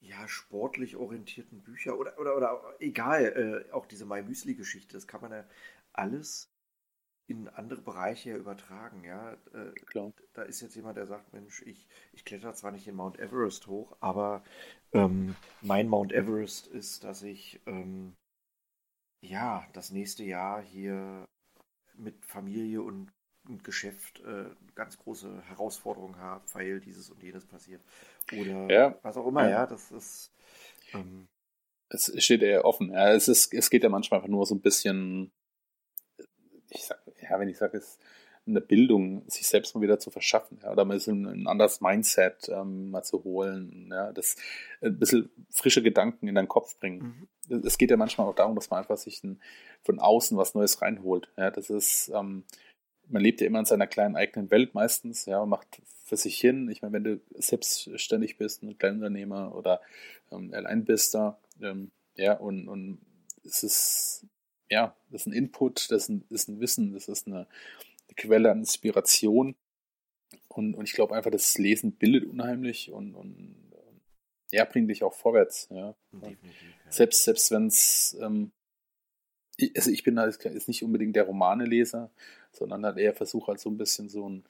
[0.00, 5.20] ja, sportlich orientierten Bücher oder, oder, oder egal, äh, auch diese My Müsli-Geschichte, das kann
[5.20, 5.44] man ja
[5.92, 6.51] alles
[7.26, 9.32] in andere Bereiche ja übertragen, ja.
[9.54, 10.12] Äh, Klar.
[10.34, 13.66] Da ist jetzt jemand, der sagt, Mensch, ich, ich kletter zwar nicht in Mount Everest
[13.66, 14.42] hoch, aber
[14.92, 18.16] ähm, mein Mount Everest ist, dass ich ähm,
[19.20, 21.28] ja das nächste Jahr hier
[21.94, 23.12] mit Familie und,
[23.48, 27.82] und Geschäft äh, ganz große Herausforderungen habe, weil dieses und jenes passiert.
[28.32, 28.98] Oder ja.
[29.02, 30.32] was auch immer, ja, ja das ist
[30.92, 31.28] ähm,
[31.88, 32.90] es steht eher offen.
[32.90, 35.30] Ja, es, ist, es geht ja manchmal einfach nur so ein bisschen
[36.74, 37.98] ich sag, ja, wenn ich sage, es
[38.46, 41.80] eine Bildung, sich selbst mal wieder zu verschaffen, ja, oder mal so ein, ein anderes
[41.80, 44.36] Mindset ähm, mal zu holen, ja, das
[44.80, 47.28] ein bisschen frische Gedanken in deinen Kopf bringen.
[47.48, 47.62] Mhm.
[47.64, 49.40] Es geht ja manchmal auch darum, dass man einfach sich ein,
[49.82, 51.30] von außen was Neues reinholt.
[51.36, 52.44] Ja, das ist, ähm,
[53.06, 56.38] man lebt ja immer in seiner kleinen eigenen Welt meistens, ja, und macht für sich
[56.38, 56.68] hin.
[56.68, 59.80] Ich meine, wenn du selbstständig bist, ein Kleinunternehmer oder
[60.32, 63.00] ähm, allein bist da, ähm, ja, und, und
[63.44, 64.26] es ist
[64.72, 67.46] ja, das ist ein Input, das ist ein, ist ein Wissen, das ist eine,
[68.08, 69.54] eine Quelle an Inspiration.
[70.48, 73.54] Und, und ich glaube einfach, das Lesen bildet unheimlich und, und
[74.50, 75.68] ja, bringt dich auch vorwärts.
[75.70, 75.94] Ja.
[76.12, 76.92] Definitiv, ja.
[76.92, 78.52] Selbst, selbst wenn es, ähm,
[79.76, 82.10] also ich bin da ist nicht unbedingt der Romaneleser,
[82.50, 84.44] sondern halt eher versuche halt so ein bisschen so ein,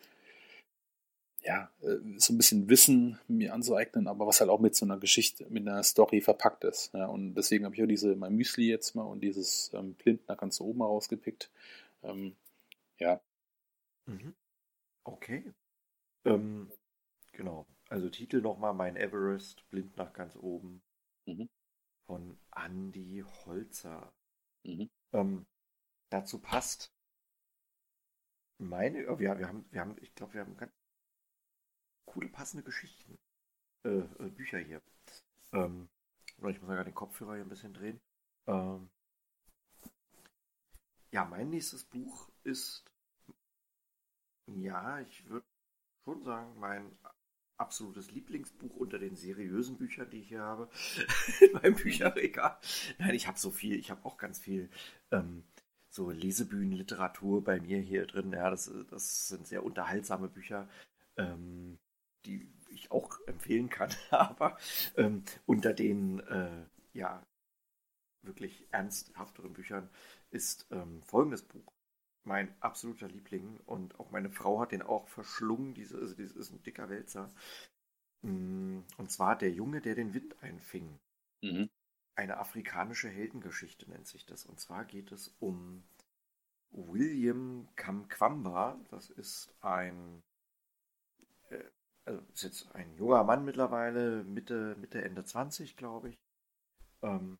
[1.42, 4.98] ja, äh, so ein bisschen Wissen mir anzueignen, aber was halt auch mit so einer
[4.98, 6.92] Geschichte, mit einer Story verpackt ist.
[6.94, 7.07] Ja.
[7.07, 10.61] Und deswegen habe ich auch diese, mein Müsli jetzt mal und dieses ähm, Blindner ganz
[10.61, 11.50] oben mal rausgepickt.
[12.02, 12.37] Ähm,
[12.98, 13.20] ja.
[14.07, 14.35] Mhm.
[15.05, 15.52] Okay.
[16.24, 16.70] Ähm,
[17.33, 17.66] genau.
[17.88, 20.83] Also Titel nochmal Mein Everest, blind nach ganz oben.
[21.26, 21.48] Mhm.
[22.07, 24.12] Von Andy Holzer.
[24.64, 24.88] Mhm.
[25.12, 25.46] Ähm,
[26.11, 26.92] dazu passt
[28.59, 30.72] meine, oh, wir, wir, haben, wir haben, ich glaube, wir haben ganz
[32.12, 33.18] coole, passende Geschichten.
[33.85, 34.83] Äh, äh, Bücher hier.
[35.53, 35.88] Ähm,
[36.48, 38.01] ich muss ja den Kopfhörer hier ein bisschen drehen.
[38.46, 38.90] Ähm,
[41.12, 42.85] ja, mein nächstes Buch ist,
[44.46, 45.46] ja, ich würde
[46.05, 46.98] schon sagen, mein
[47.59, 50.68] absolutes Lieblingsbuch unter den seriösen Büchern, die ich hier habe,
[51.62, 52.59] in Bücherregal.
[52.98, 54.68] Nein, ich habe so viel, ich habe auch ganz viel
[55.12, 55.44] ähm,
[55.88, 58.33] so Lesebühnenliteratur bei mir hier drin.
[58.33, 60.68] Ja, das, das sind sehr unterhaltsame Bücher,
[61.16, 61.79] ähm,
[62.27, 63.91] die ich auch empfehlen kann.
[64.11, 64.57] Aber
[64.97, 67.25] ähm, unter den, äh, ja,
[68.23, 69.91] wirklich ernsthafteren Büchern
[70.31, 71.73] ist ähm, folgendes Buch
[72.25, 75.75] mein absoluter Liebling und auch meine Frau hat den auch verschlungen.
[75.75, 77.33] Diese, also das ist ein dicker Wälzer.
[78.23, 80.99] Mm, und zwar Der Junge, der den Wind einfing.
[81.43, 81.69] Mhm.
[82.15, 84.47] Eine afrikanische Heldengeschichte nennt sich das.
[84.47, 85.83] Und zwar geht es um
[86.71, 88.79] William Kamkwamba.
[88.91, 90.23] Das ist ein,
[92.05, 96.19] also ist jetzt ein junger Mann mittlerweile, Mitte, Mitte, Ende 20, glaube ich,
[97.03, 97.38] ähm,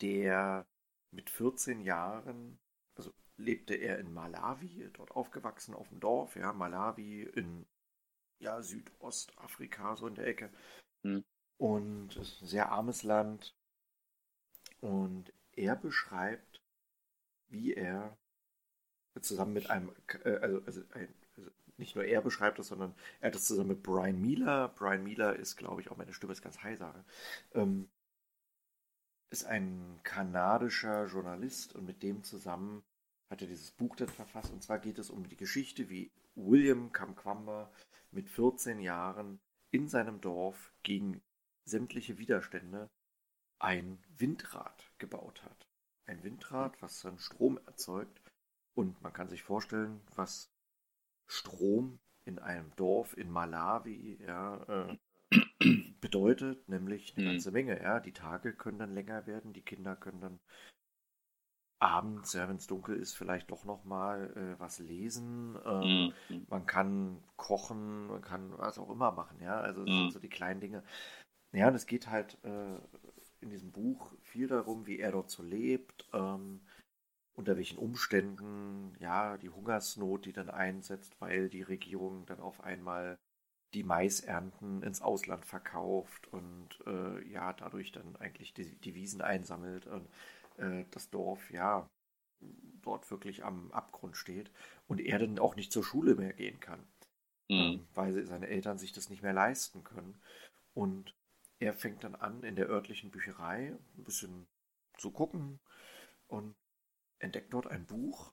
[0.00, 0.66] der
[1.10, 2.58] mit 14 Jahren
[3.36, 7.66] lebte er in Malawi, dort aufgewachsen auf dem Dorf, ja, Malawi in
[8.38, 10.50] ja, Südostafrika, so in der Ecke.
[11.02, 11.24] Mhm.
[11.58, 13.56] Und es ist ein sehr armes Land.
[14.80, 16.60] Und er beschreibt,
[17.48, 18.16] wie er
[19.20, 19.92] zusammen mit einem,
[20.24, 21.14] äh, also, also, ein, also,
[21.82, 24.68] nicht nur er beschreibt es, sondern er hat es zusammen mit Brian Miller.
[24.68, 27.04] Brian Miller ist, glaube ich, auch meine Stimme ist ganz heiser.
[27.52, 27.90] Ähm,
[29.30, 32.82] ist ein kanadischer Journalist und mit dem zusammen
[33.30, 34.52] hat er dieses Buch dann verfasst.
[34.52, 37.70] Und zwar geht es um die Geschichte, wie William Kamkwamba
[38.10, 39.40] mit 14 Jahren
[39.70, 41.22] in seinem Dorf gegen
[41.64, 42.90] sämtliche Widerstände
[43.58, 45.68] ein Windrad gebaut hat.
[46.04, 48.20] Ein Windrad, was dann Strom erzeugt.
[48.74, 50.52] Und man kann sich vorstellen, was
[51.32, 54.98] Strom in einem Dorf in Malawi ja, äh,
[56.00, 57.30] bedeutet, nämlich eine mhm.
[57.32, 57.82] ganze Menge.
[57.82, 58.00] Ja.
[58.00, 60.40] Die Tage können dann länger werden, die Kinder können dann
[61.78, 65.58] abends, ja, wenn es dunkel ist, vielleicht doch noch mal äh, was lesen.
[65.64, 66.46] Ähm, mhm.
[66.48, 69.58] Man kann kochen, man kann was auch immer machen, ja.
[69.58, 70.10] Also mhm.
[70.10, 70.84] so die kleinen Dinge.
[71.52, 72.78] Ja, und es geht halt äh,
[73.40, 76.60] in diesem Buch viel darum, wie er dort so lebt, ähm,
[77.34, 83.18] unter welchen Umständen, ja, die Hungersnot, die dann einsetzt, weil die Regierung dann auf einmal
[83.74, 89.86] die Maisernten ins Ausland verkauft und äh, ja, dadurch dann eigentlich die, die Wiesen einsammelt
[89.86, 90.08] und
[90.58, 91.88] äh, das Dorf ja
[92.82, 94.50] dort wirklich am Abgrund steht
[94.88, 96.80] und er dann auch nicht zur Schule mehr gehen kann,
[97.48, 97.56] mhm.
[97.56, 100.20] ähm, weil seine Eltern sich das nicht mehr leisten können.
[100.74, 101.14] Und
[101.60, 104.46] er fängt dann an, in der örtlichen Bücherei ein bisschen
[104.98, 105.60] zu gucken
[106.26, 106.54] und
[107.22, 108.32] entdeckt dort ein Buch,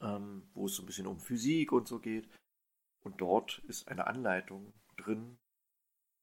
[0.00, 2.28] ähm, wo es so ein bisschen um Physik und so geht.
[3.02, 5.38] Und dort ist eine Anleitung drin,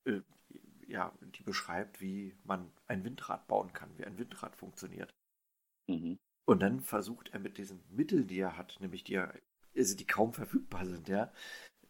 [0.05, 0.21] äh,
[0.87, 5.13] ja, die beschreibt, wie man ein Windrad bauen kann, wie ein Windrad funktioniert.
[5.87, 6.19] Mhm.
[6.45, 9.33] Und dann versucht er mit diesen Mitteln, die er hat, nämlich die er,
[9.75, 11.31] also die kaum verfügbar sind, ja,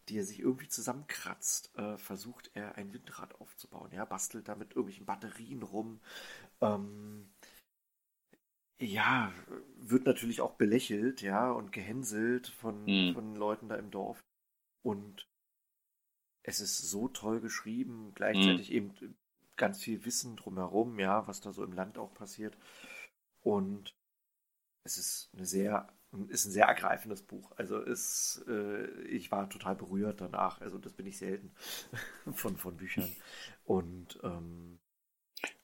[0.10, 3.92] die er sich irgendwie zusammenkratzt, äh, versucht er ein Windrad aufzubauen.
[3.92, 6.02] Ja, bastelt da mit irgendwelchen Batterien rum.
[6.60, 7.31] Ähm,
[8.82, 9.32] ja,
[9.78, 13.14] wird natürlich auch belächelt, ja, und gehänselt von, mhm.
[13.14, 14.24] von Leuten da im Dorf.
[14.84, 15.28] Und
[16.44, 18.76] es ist so toll geschrieben, gleichzeitig mhm.
[18.76, 19.16] eben
[19.56, 22.58] ganz viel Wissen drumherum, ja, was da so im Land auch passiert.
[23.42, 23.96] Und
[24.84, 25.94] es ist eine sehr,
[26.30, 27.52] ist ein sehr ergreifendes Buch.
[27.58, 30.62] Also ist, äh, ich war total berührt danach.
[30.62, 31.54] Also das bin ich selten
[32.34, 33.16] von, von Büchern.
[33.64, 34.80] Und ähm,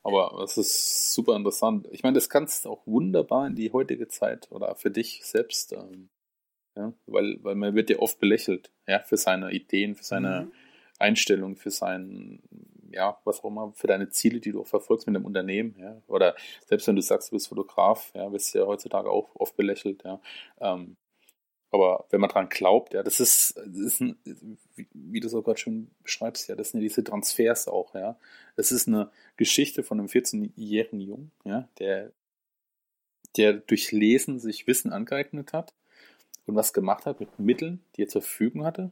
[0.04, 1.88] aber es ist super interessant.
[1.92, 5.74] Ich meine, das kannst du auch wunderbar in die heutige Zeit oder für dich selbst,
[5.74, 6.10] ähm,
[6.76, 10.52] ja, weil, weil man wird ja oft belächelt, ja, für seine Ideen, für seine mhm.
[11.00, 12.42] Einstellung, für sein,
[12.92, 16.02] ja, was auch immer, für deine Ziele, die du auch verfolgst mit dem Unternehmen, ja,
[16.08, 19.56] oder selbst wenn du sagst, du bist Fotograf, ja, wirst du ja heutzutage auch oft
[19.58, 20.22] belächelt, ja,
[20.62, 20.98] ähm,
[21.72, 24.18] Aber wenn man dran glaubt, ja, das ist, das ist ein,
[24.76, 28.18] wie, wie du so gerade schon beschreibst, ja, das sind ja diese Transfers auch, ja.
[28.56, 32.12] Das ist eine Geschichte von einem 14-jährigen Jungen, ja, der,
[33.36, 35.74] der durch Lesen sich Wissen angeeignet hat
[36.46, 38.92] und was gemacht hat mit Mitteln, die er zur Verfügung hatte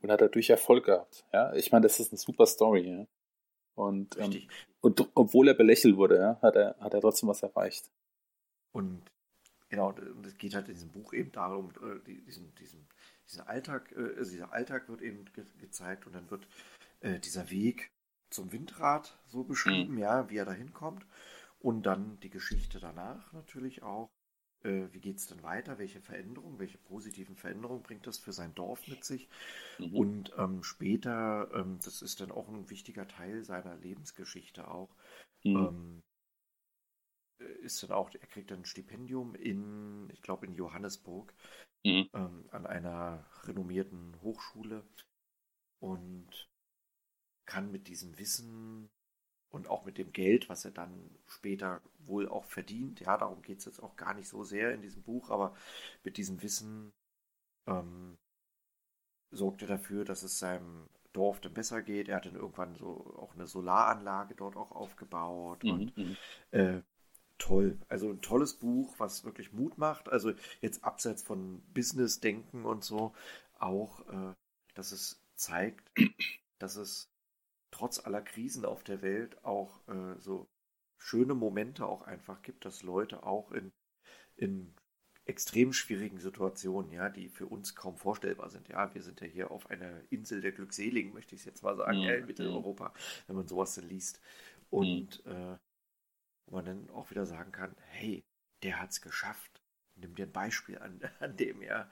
[0.00, 1.52] und hat dadurch Erfolg gehabt, ja.
[1.54, 3.06] Ich meine, das ist eine super Story, ja.
[3.74, 4.48] Und, ähm,
[4.80, 7.90] und obwohl er belächelt wurde, ja, hat er, hat er trotzdem was erreicht.
[8.72, 9.02] Und
[9.68, 12.86] Genau, und es geht halt in diesem Buch eben darum, äh, diesen, diesen,
[13.26, 16.46] diesen Alltag, äh, also dieser Alltag wird eben ge gezeigt und dann wird
[17.00, 17.90] äh, dieser Weg
[18.30, 19.98] zum Windrad so beschrieben, mhm.
[19.98, 21.06] ja, wie er da hinkommt.
[21.60, 24.10] Und dann die Geschichte danach natürlich auch.
[24.64, 25.78] Äh, wie geht es denn weiter?
[25.78, 29.28] Welche Veränderungen, welche positiven Veränderungen bringt das für sein Dorf mit sich?
[29.78, 29.94] Mhm.
[29.94, 34.94] Und ähm, später, ähm, das ist dann auch ein wichtiger Teil seiner Lebensgeschichte auch,
[35.42, 35.56] mhm.
[35.56, 36.02] ähm,
[37.38, 41.34] ist dann auch, er kriegt dann ein Stipendium in, ich glaube, in Johannesburg
[41.84, 42.08] mhm.
[42.12, 44.84] ähm, an einer renommierten Hochschule
[45.80, 46.48] und
[47.46, 48.90] kann mit diesem Wissen
[49.50, 53.58] und auch mit dem Geld, was er dann später wohl auch verdient, ja, darum geht
[53.58, 55.54] es jetzt auch gar nicht so sehr in diesem Buch, aber
[56.02, 56.92] mit diesem Wissen
[57.66, 58.18] ähm,
[59.30, 62.08] sorgt er dafür, dass es seinem Dorf dann besser geht.
[62.08, 65.70] Er hat dann irgendwann so auch eine Solaranlage dort auch aufgebaut mhm.
[65.70, 66.16] und mhm.
[66.50, 66.82] äh,
[67.38, 67.78] toll.
[67.88, 70.08] Also ein tolles Buch, was wirklich Mut macht.
[70.08, 73.14] Also jetzt abseits von Business-Denken und so,
[73.58, 74.34] auch, äh,
[74.74, 75.90] dass es zeigt,
[76.58, 77.10] dass es
[77.70, 80.48] trotz aller Krisen auf der Welt auch äh, so
[80.98, 83.72] schöne Momente auch einfach gibt, dass Leute auch in,
[84.36, 84.72] in
[85.26, 88.68] extrem schwierigen Situationen, ja, die für uns kaum vorstellbar sind.
[88.68, 91.76] Ja, wir sind ja hier auf einer Insel der Glückseligen, möchte ich es jetzt mal
[91.76, 92.08] sagen, mhm.
[92.08, 92.92] in Mitteleuropa,
[93.26, 94.20] wenn man sowas dann liest.
[94.70, 95.32] Und mhm.
[95.32, 95.56] äh,
[96.46, 98.24] wo man dann auch wieder sagen kann, hey,
[98.62, 99.62] der hat es geschafft.
[99.96, 101.90] Nimm dir ein Beispiel an, an dem, ja.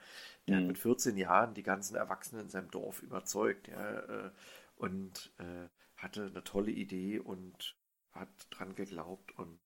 [0.48, 0.60] Der mhm.
[0.60, 4.30] hat mit 14 Jahren die ganzen Erwachsenen in seinem Dorf überzeugt, ja, äh,
[4.76, 7.76] und äh, hatte eine tolle Idee und
[8.10, 9.60] hat dran geglaubt und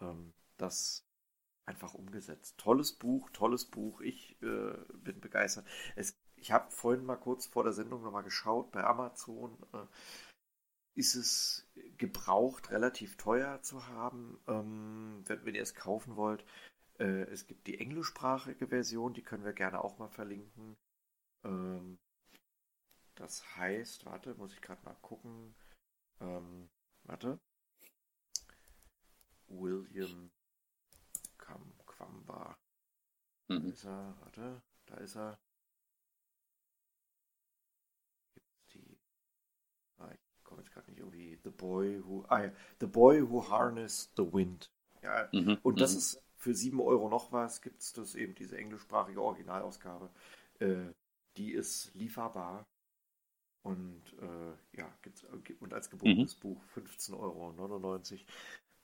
[0.00, 1.06] ähm, das
[1.66, 2.56] einfach umgesetzt.
[2.58, 4.00] Tolles Buch, tolles Buch.
[4.00, 5.66] Ich äh, bin begeistert.
[5.96, 9.58] Es, ich habe vorhin mal kurz vor der Sendung nochmal geschaut bei Amazon.
[9.72, 9.78] Äh,
[10.96, 11.66] ist es
[11.98, 16.44] gebraucht relativ teuer zu haben, ähm, wenn, wenn, ihr es kaufen wollt.
[16.98, 20.76] Äh, es gibt die englischsprachige Version, die können wir gerne auch mal verlinken.
[21.44, 21.98] Ähm,
[23.14, 25.54] das heißt, warte, muss ich gerade mal gucken.
[26.20, 26.68] Ähm,
[27.04, 27.38] warte.
[29.48, 30.30] William
[31.38, 32.56] Kwamba.
[33.48, 33.62] Mhm.
[33.62, 35.38] Da ist er, warte, da ist er.
[40.56, 44.32] Komme jetzt gerade nicht irgendwie The Boy Who ah, ja, The Boy Who Harnessed the
[44.32, 44.70] Wind.
[45.02, 45.98] Ja, mhm, und das mhm.
[45.98, 50.10] ist für 7 Euro noch was, gibt es das eben, diese englischsprachige Originalausgabe.
[50.58, 50.92] Äh,
[51.36, 52.66] die ist lieferbar.
[53.62, 56.40] Und äh, ja, gibt's, äh, und als gebundenes mhm.
[56.40, 58.20] Buch 15,99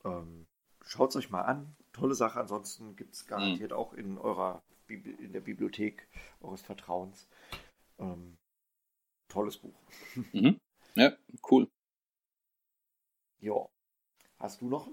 [0.04, 0.20] Euro.
[0.20, 0.46] Ähm,
[0.84, 1.76] Schaut es euch mal an.
[1.92, 2.40] Tolle Sache.
[2.40, 3.76] Ansonsten gibt es garantiert mhm.
[3.76, 6.06] auch in eurer in der Bibliothek
[6.40, 7.28] eures Vertrauens.
[7.98, 8.36] Ähm,
[9.28, 9.80] tolles Buch.
[10.32, 10.60] Mhm.
[10.94, 11.12] Ja,
[11.50, 11.68] cool.
[13.40, 13.68] Ja.
[14.38, 14.88] Hast du noch,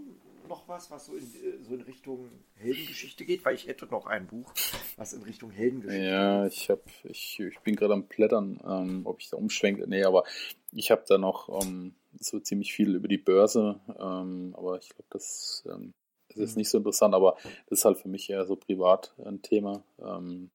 [0.48, 1.26] noch was, was so in,
[1.64, 3.44] so in Richtung Heldengeschichte geht?
[3.46, 4.54] Weil ich hätte noch ein Buch,
[4.96, 6.68] was in Richtung Heldengeschichte ja, geht.
[6.68, 6.76] Ja,
[7.06, 9.88] ich, ich, ich bin gerade am Blättern, ähm, ob ich da umschwenke.
[9.88, 10.24] Nee, aber
[10.72, 13.80] ich habe da noch ähm, so ziemlich viel über die Börse.
[14.00, 15.94] Ähm, aber ich glaube, das, ähm,
[16.30, 16.60] das ist mhm.
[16.60, 17.14] nicht so interessant.
[17.14, 17.38] Aber
[17.68, 19.84] das ist halt für mich eher so privat ein Thema.
[20.00, 20.52] Ähm,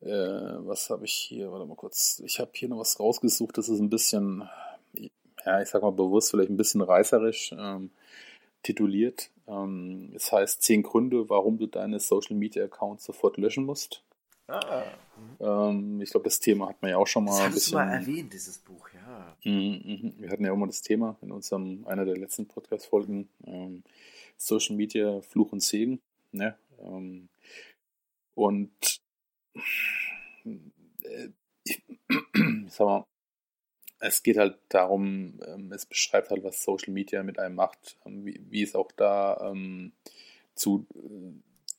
[0.00, 1.50] äh, was habe ich hier?
[1.50, 2.22] Warte mal kurz.
[2.24, 4.48] Ich habe hier noch was rausgesucht, das ist ein bisschen,
[5.44, 7.90] ja, ich sag mal bewusst, vielleicht ein bisschen reißerisch ähm,
[8.62, 9.30] tituliert.
[9.46, 14.02] Ähm, es heißt zehn Gründe, warum du deine Social Media Accounts sofort löschen musst.
[14.48, 14.84] Ah.
[15.40, 17.74] Ähm, ich glaube, das Thema hat man ja auch schon mal das ein bisschen.
[17.74, 19.36] Mal erwähnt, dieses Buch, ja.
[19.44, 20.14] Mhm, mhm.
[20.18, 23.82] Wir hatten ja auch mal das Thema in unserem einer der letzten Podcast-Folgen ähm,
[24.36, 26.00] Social Media Fluch und Segen.
[26.32, 26.56] Ne?
[26.80, 27.28] Ähm,
[28.34, 29.00] und
[31.64, 31.82] ich,
[32.68, 33.06] sag mal,
[33.98, 38.24] es geht halt darum, ähm, es beschreibt halt, was Social Media mit einem macht, ähm,
[38.24, 39.92] wie, wie es auch da ähm,
[40.54, 41.32] zu äh,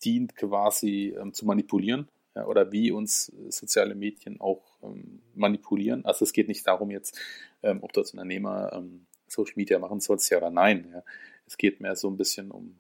[0.04, 6.06] dient, quasi ähm, zu manipulieren ja, oder wie uns soziale Medien auch ähm, manipulieren.
[6.06, 7.20] Also es geht nicht darum jetzt,
[7.64, 8.84] ähm, ob du als Unternehmer
[9.28, 10.90] Social Media machen sollst, ja oder nein.
[10.92, 11.04] Ja.
[11.46, 12.80] Es geht mehr so ein bisschen um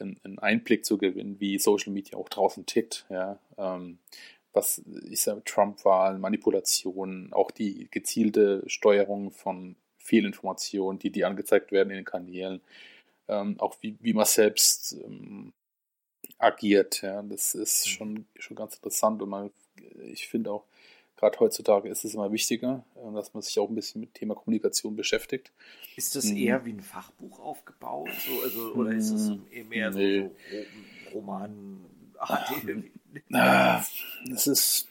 [0.00, 3.06] einen Einblick zu gewinnen, wie Social Media auch draußen tickt.
[3.08, 3.38] Ja.
[3.56, 3.98] Ähm,
[4.52, 11.90] was ich sage, Trump-Wahlen, Manipulationen, auch die gezielte Steuerung von Fehlinformationen, die, die angezeigt werden
[11.90, 12.60] in den Kanälen,
[13.28, 15.52] ähm, auch wie, wie man selbst ähm,
[16.38, 17.02] agiert.
[17.02, 17.90] Ja, das ist mhm.
[17.90, 19.50] schon, schon ganz interessant und man,
[20.04, 20.64] ich finde auch,
[21.16, 24.34] gerade heutzutage ist es immer wichtiger, äh, dass man sich auch ein bisschen mit Thema
[24.34, 25.52] Kommunikation beschäftigt.
[25.96, 26.36] Ist das mhm.
[26.36, 28.10] eher wie ein Fachbuch aufgebaut?
[28.26, 29.68] So, also, oder ist es mhm.
[29.68, 30.22] mehr nee.
[30.22, 30.30] so,
[31.10, 31.84] so Roman?
[33.32, 33.84] Ah,
[34.32, 34.88] es ist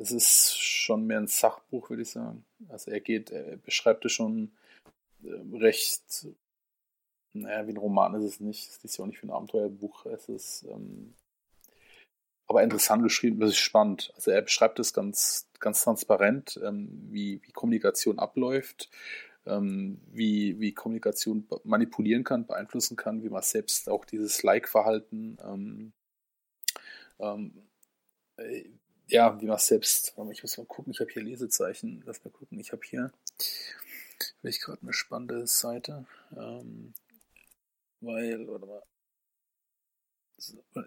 [0.00, 2.44] es ist schon mehr ein Sachbuch, würde ich sagen.
[2.68, 4.50] Also er geht, er beschreibt es schon
[5.22, 6.26] äh, recht,
[7.34, 8.68] naja, wie ein Roman ist es nicht.
[8.68, 10.06] Es ist ja auch nicht wie ein Abenteuerbuch.
[10.06, 11.14] Es ist ähm,
[12.50, 14.12] aber interessant geschrieben, das ist spannend.
[14.16, 18.90] Also er beschreibt es ganz, ganz transparent, ähm, wie, wie Kommunikation abläuft,
[19.46, 25.92] ähm, wie, wie Kommunikation manipulieren kann, beeinflussen kann, wie man selbst auch dieses Like-Verhalten, ähm,
[27.20, 27.68] ähm
[28.36, 28.64] äh,
[29.06, 32.58] ja, wie man selbst, ich muss mal gucken, ich habe hier Lesezeichen, lass mal gucken,
[32.58, 33.12] ich habe hier,
[34.42, 36.04] ich gerade eine spannende Seite,
[36.36, 36.94] ähm,
[38.00, 38.82] weil, warte mal,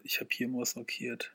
[0.03, 1.33] ich habe hier mal was markiert.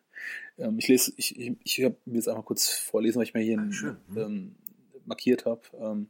[0.58, 3.42] Ähm, ich lese, ich, ich, ich habe mir jetzt einfach kurz vorlesen, was ich mir
[3.42, 4.56] hier ah, ähm,
[5.04, 5.62] markiert habe.
[5.80, 6.08] Ähm,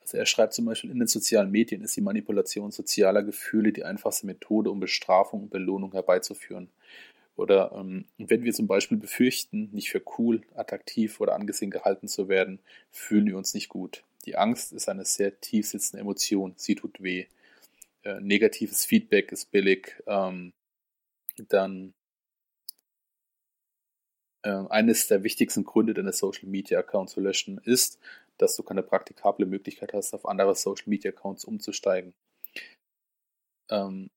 [0.00, 3.84] also er schreibt zum Beispiel, in den sozialen Medien ist die Manipulation sozialer Gefühle die
[3.84, 6.68] einfachste Methode, um Bestrafung und Belohnung herbeizuführen.
[7.36, 12.28] Oder ähm, wenn wir zum Beispiel befürchten, nicht für cool, attraktiv oder angesehen gehalten zu
[12.28, 14.04] werden, fühlen wir uns nicht gut.
[14.24, 17.26] Die Angst ist eine sehr tief sitzende Emotion, sie tut weh.
[18.04, 20.02] Äh, negatives Feedback ist billig.
[20.06, 20.52] Ähm,
[21.36, 21.94] dann
[24.42, 27.98] äh, eines der wichtigsten Gründe, deine Social Media Accounts zu löschen, ist,
[28.38, 32.14] dass du keine praktikable Möglichkeit hast, auf andere Social Media Accounts umzusteigen.
[33.70, 34.10] Ähm,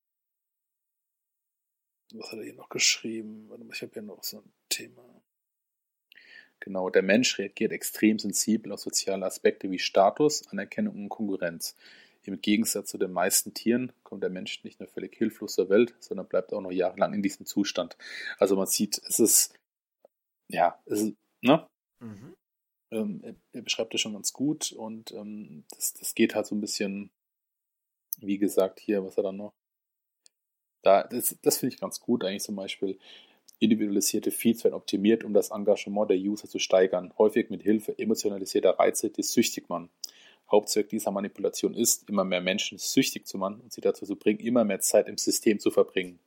[2.14, 3.50] was hat er hier noch geschrieben?
[3.72, 5.04] Ich habe hier noch so ein Thema.
[6.60, 11.76] Genau, der Mensch reagiert extrem sensibel auf soziale Aspekte wie Status, Anerkennung und Konkurrenz.
[12.30, 15.96] Im Gegensatz zu den meisten Tieren kommt der Mensch nicht nur völlig hilflos zur Welt,
[16.00, 17.98] sondern bleibt auch noch jahrelang in diesem Zustand.
[18.38, 19.60] Also man sieht, es ist
[20.48, 21.12] ja, es,
[21.42, 21.68] ne?
[22.00, 22.36] Mhm.
[22.92, 26.56] Ähm, er, er, beschreibt das schon ganz gut und ähm, das, das geht halt so
[26.56, 27.12] ein bisschen,
[28.18, 29.54] wie gesagt, hier, was er dann noch.
[30.82, 32.98] Da, das, das finde ich ganz gut, eigentlich zum Beispiel.
[33.60, 38.80] Individualisierte Feeds werden optimiert, um das Engagement der User zu steigern, häufig mit Hilfe emotionalisierter
[38.80, 39.90] Reize, die süchtig man.
[40.52, 44.40] Hauptzweck dieser Manipulation ist, immer mehr Menschen süchtig zu machen und sie dazu zu bringen,
[44.40, 46.20] immer mehr Zeit im System zu verbringen.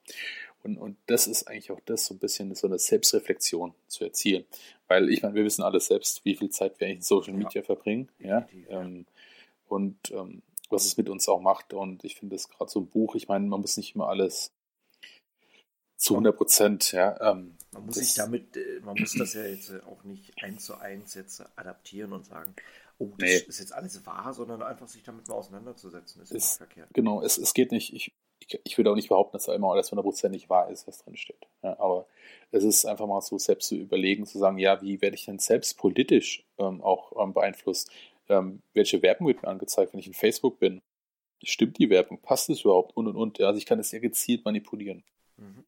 [0.63, 4.45] Und, und das ist eigentlich auch das, so ein bisschen so eine Selbstreflexion zu erzielen.
[4.87, 7.61] Weil ich meine, wir wissen alle selbst, wie viel Zeit wir eigentlich in Social Media
[7.61, 7.63] ja.
[7.63, 8.09] verbringen.
[8.21, 8.47] Ja?
[8.69, 9.07] Ähm,
[9.67, 11.75] und ähm, was es mit uns auch macht.
[11.75, 14.53] Und ich finde das gerade so ein Buch, ich meine, man muss nicht immer alles
[15.97, 17.33] zu 100 Prozent, ja.
[17.33, 20.77] Ähm, man muss sich damit, äh, man muss das ja jetzt auch nicht eins zu
[20.77, 22.55] eins jetzt adaptieren und sagen,
[22.99, 23.37] oh, das nee.
[23.37, 26.89] ist jetzt alles wahr, sondern einfach sich damit mal auseinanderzusetzen, ist, ist verkehrt.
[26.93, 29.73] Genau, es, es geht nicht, ich, ich, ich würde auch nicht behaupten, dass da immer
[29.73, 31.47] alles hundertprozentig wahr ist, was drin steht.
[31.63, 32.07] Ja, aber
[32.51, 35.39] es ist einfach mal so selbst zu überlegen, zu sagen, ja, wie werde ich denn
[35.39, 37.91] selbst politisch ähm, auch ähm, beeinflusst?
[38.29, 40.83] Ähm, welche Werbung wird mir angezeigt, wenn ich in Facebook bin?
[41.43, 42.19] Stimmt die Werbung?
[42.19, 42.97] Passt es überhaupt?
[42.97, 43.41] Und und und.
[43.41, 45.03] Also ich kann das sehr gezielt manipulieren.
[45.37, 45.65] Mhm.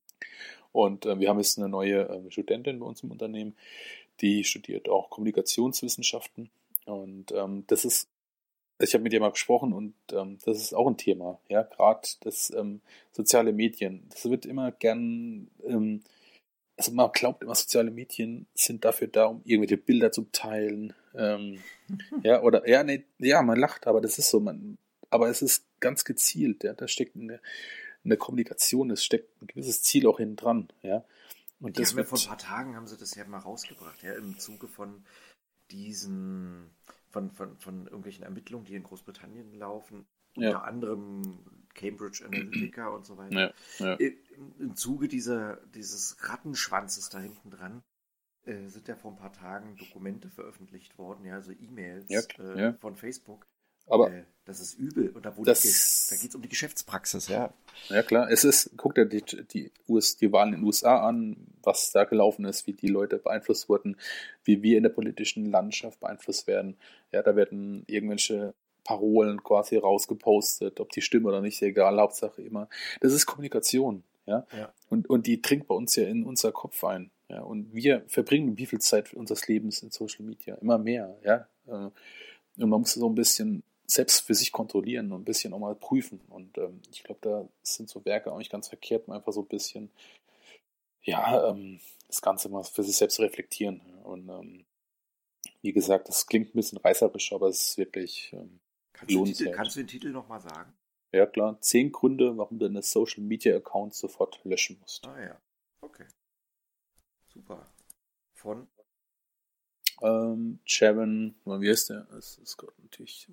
[0.73, 3.57] Und äh, wir haben jetzt eine neue äh, Studentin bei uns im Unternehmen,
[4.21, 6.51] die studiert auch Kommunikationswissenschaften.
[6.85, 8.09] Und ähm, das ist
[8.79, 12.07] ich habe mit ihr mal gesprochen und ähm, das ist auch ein Thema, ja, gerade
[12.21, 12.81] das ähm,
[13.13, 14.07] soziale Medien.
[14.11, 16.03] Das wird immer gern, ähm,
[16.77, 21.61] also man glaubt immer, soziale Medien sind dafür da, um irgendwelche Bilder zu teilen, ähm,
[22.23, 24.77] ja, oder, ja, nee, ja, man lacht, aber das ist so, man,
[25.11, 27.41] aber es ist ganz gezielt, ja, da steckt eine,
[28.05, 31.05] eine Kommunikation, es steckt ein gewisses Ziel auch hinten dran, ja.
[31.61, 34.03] Und das haben wird, ja vor ein paar Tagen haben sie das ja mal rausgebracht,
[34.03, 35.05] ja, im Zuge von
[35.71, 36.71] diesen
[37.11, 40.49] von, von, von irgendwelchen Ermittlungen, die in Großbritannien laufen, ja.
[40.49, 41.39] unter anderem
[41.75, 43.55] Cambridge Analytica und so weiter.
[43.79, 44.11] Ja, ja.
[44.59, 47.83] Im Zuge dieser, dieses Rattenschwanzes da hinten dran
[48.45, 52.97] äh, sind ja vor ein paar Tagen Dokumente veröffentlicht worden, ja, also E-Mails äh, von
[52.97, 53.47] Facebook.
[53.87, 55.09] Aber äh, das ist übel.
[55.11, 57.53] Und da, da geht es um die Geschäftspraxis, ja.
[57.89, 58.31] Ja, klar.
[58.31, 62.05] Es ist, guck dir die, die, US, die Wahlen in den USA an, was da
[62.05, 63.97] gelaufen ist, wie die Leute beeinflusst wurden,
[64.45, 66.77] wie wir in der politischen Landschaft beeinflusst werden.
[67.11, 68.55] Ja, da werden irgendwelche
[68.85, 72.69] Parolen quasi rausgepostet, ob die stimmen oder nicht, egal, Hauptsache immer.
[73.01, 74.47] Das ist Kommunikation, ja.
[74.57, 74.73] ja.
[74.91, 77.11] Und, und die dringt bei uns ja in unser Kopf ein.
[77.29, 77.41] Ja.
[77.41, 80.57] Und wir verbringen wie viel Zeit unseres Lebens in Social Media?
[80.57, 81.49] Immer mehr, ja.
[81.67, 81.91] Äh,
[82.63, 85.75] und man muss so ein bisschen selbst für sich kontrollieren und ein bisschen auch mal
[85.75, 86.21] prüfen.
[86.29, 89.43] Und ähm, ich glaube, da sind so Werke auch nicht ganz verkehrt, um einfach so
[89.43, 89.91] ein bisschen,
[91.03, 93.81] ja, ähm, das Ganze mal für sich selbst reflektieren.
[94.05, 94.65] Und ähm,
[95.63, 98.61] wie gesagt, das klingt ein bisschen reißerisch, aber es ist wirklich ähm,
[98.93, 100.73] kannst, du Titel, kannst du den Titel nochmal sagen?
[101.13, 101.61] Ja, klar.
[101.61, 105.07] Zehn Gründe, warum du deine Social Media Accounts sofort löschen musst.
[105.07, 105.41] Ah ja,
[105.81, 106.07] okay.
[107.33, 107.67] Super.
[108.35, 108.67] Von?
[110.03, 112.05] Ähm, Sharon, wie heißt der?
[112.11, 113.29] Das ist gerade natürlich.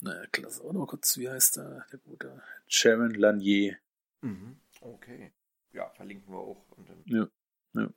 [0.00, 0.64] Naja, klasse.
[0.64, 2.42] Warte mal kurz, wie heißt der, der gute?
[2.66, 3.76] Sharon Lanier.
[4.22, 4.60] Mhm.
[4.80, 5.32] Okay.
[5.72, 6.64] Ja, verlinken wir auch.
[7.04, 7.28] ja,
[7.74, 7.90] ja.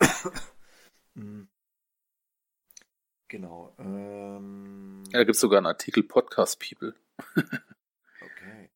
[1.14, 1.48] mhm.
[3.28, 3.74] Genau.
[3.78, 6.94] Ähm, ja, da gibt es sogar einen Artikel Podcast People.
[8.20, 8.70] okay.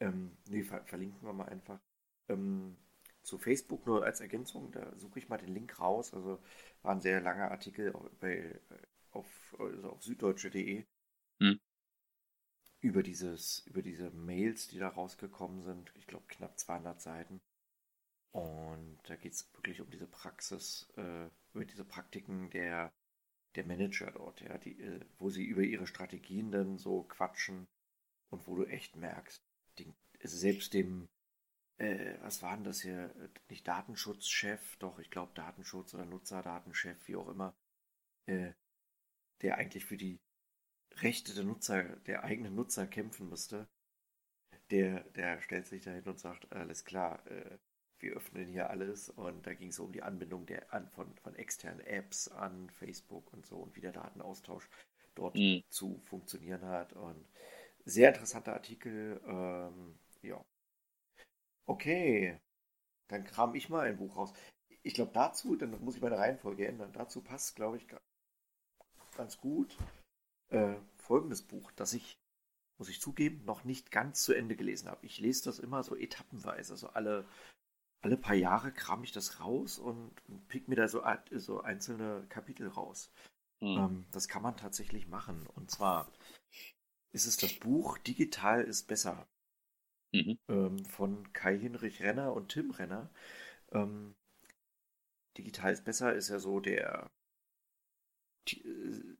[0.00, 1.80] Ähm, nee, ver verlinken wir mal einfach.
[2.28, 2.76] Ähm,
[3.22, 6.14] zu Facebook nur als Ergänzung, da suche ich mal den Link raus.
[6.14, 6.40] Also
[6.82, 8.60] war ein sehr langer Artikel bei,
[9.18, 10.86] auf, also auf süddeutsche.de
[11.40, 11.60] hm.
[12.80, 15.92] über dieses, über diese Mails, die da rausgekommen sind.
[15.96, 17.40] Ich glaube knapp 200 Seiten.
[18.32, 22.92] Und da geht es wirklich um diese Praxis, äh, über diese Praktiken der,
[23.54, 27.66] der Manager dort, ja, die, äh, wo sie über ihre Strategien dann so quatschen
[28.30, 29.42] und wo du echt merkst,
[29.78, 31.08] den, selbst dem
[31.78, 33.14] äh, was war denn das hier?
[33.48, 37.56] Nicht Datenschutzchef, doch, ich glaube Datenschutz oder Nutzerdatenchef, wie auch immer,
[38.26, 38.52] äh,
[39.42, 40.20] der eigentlich für die
[40.96, 43.68] Rechte der Nutzer, der eigenen Nutzer kämpfen müsste,
[44.70, 47.58] der, der stellt sich da hin und sagt, alles klar, äh,
[48.00, 51.16] wir öffnen hier alles und da ging es so um die Anbindung der, an, von,
[51.16, 54.68] von externen Apps an Facebook und so und wie der Datenaustausch
[55.14, 55.62] dort mhm.
[55.68, 57.26] zu funktionieren hat und
[57.84, 60.44] sehr interessanter Artikel, ähm, ja,
[61.68, 62.40] Okay,
[63.08, 64.32] dann kram ich mal ein Buch raus.
[64.82, 66.94] Ich glaube dazu, dann muss ich meine Reihenfolge ändern.
[66.94, 67.86] Dazu passt, glaube ich,
[69.18, 69.76] ganz gut
[70.48, 72.16] äh, folgendes Buch, das ich,
[72.78, 75.04] muss ich zugeben, noch nicht ganz zu Ende gelesen habe.
[75.04, 76.72] Ich lese das immer so etappenweise.
[76.72, 77.26] Also alle,
[78.02, 80.12] alle paar Jahre kram ich das raus und
[80.48, 81.02] pick mir da so,
[81.32, 83.12] so einzelne Kapitel raus.
[83.60, 83.76] Hm.
[83.76, 85.46] Ähm, das kann man tatsächlich machen.
[85.54, 86.10] Und zwar
[87.12, 89.26] ist es das Buch Digital ist besser
[90.12, 90.38] mhm.
[90.48, 93.10] ähm, von Kai-Hinrich Renner und Tim Renner.
[93.72, 94.14] Ähm,
[95.36, 97.10] Digital ist besser ist ja so der.
[98.56, 99.16] Äh,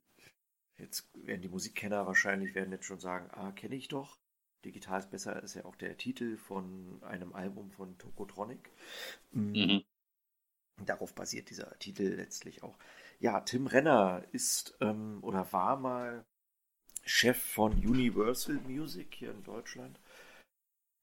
[0.79, 4.19] jetzt werden die Musikkenner wahrscheinlich werden jetzt schon sagen, ah, kenne ich doch.
[4.65, 8.71] Digital ist besser ist ja auch der Titel von einem Album von Tokotronic.
[9.31, 9.85] Mhm.
[10.85, 12.79] Darauf basiert dieser Titel letztlich auch.
[13.21, 16.25] Ja, Tim Renner ist ähm, oder war mal
[17.05, 19.99] Chef von Universal Music hier in Deutschland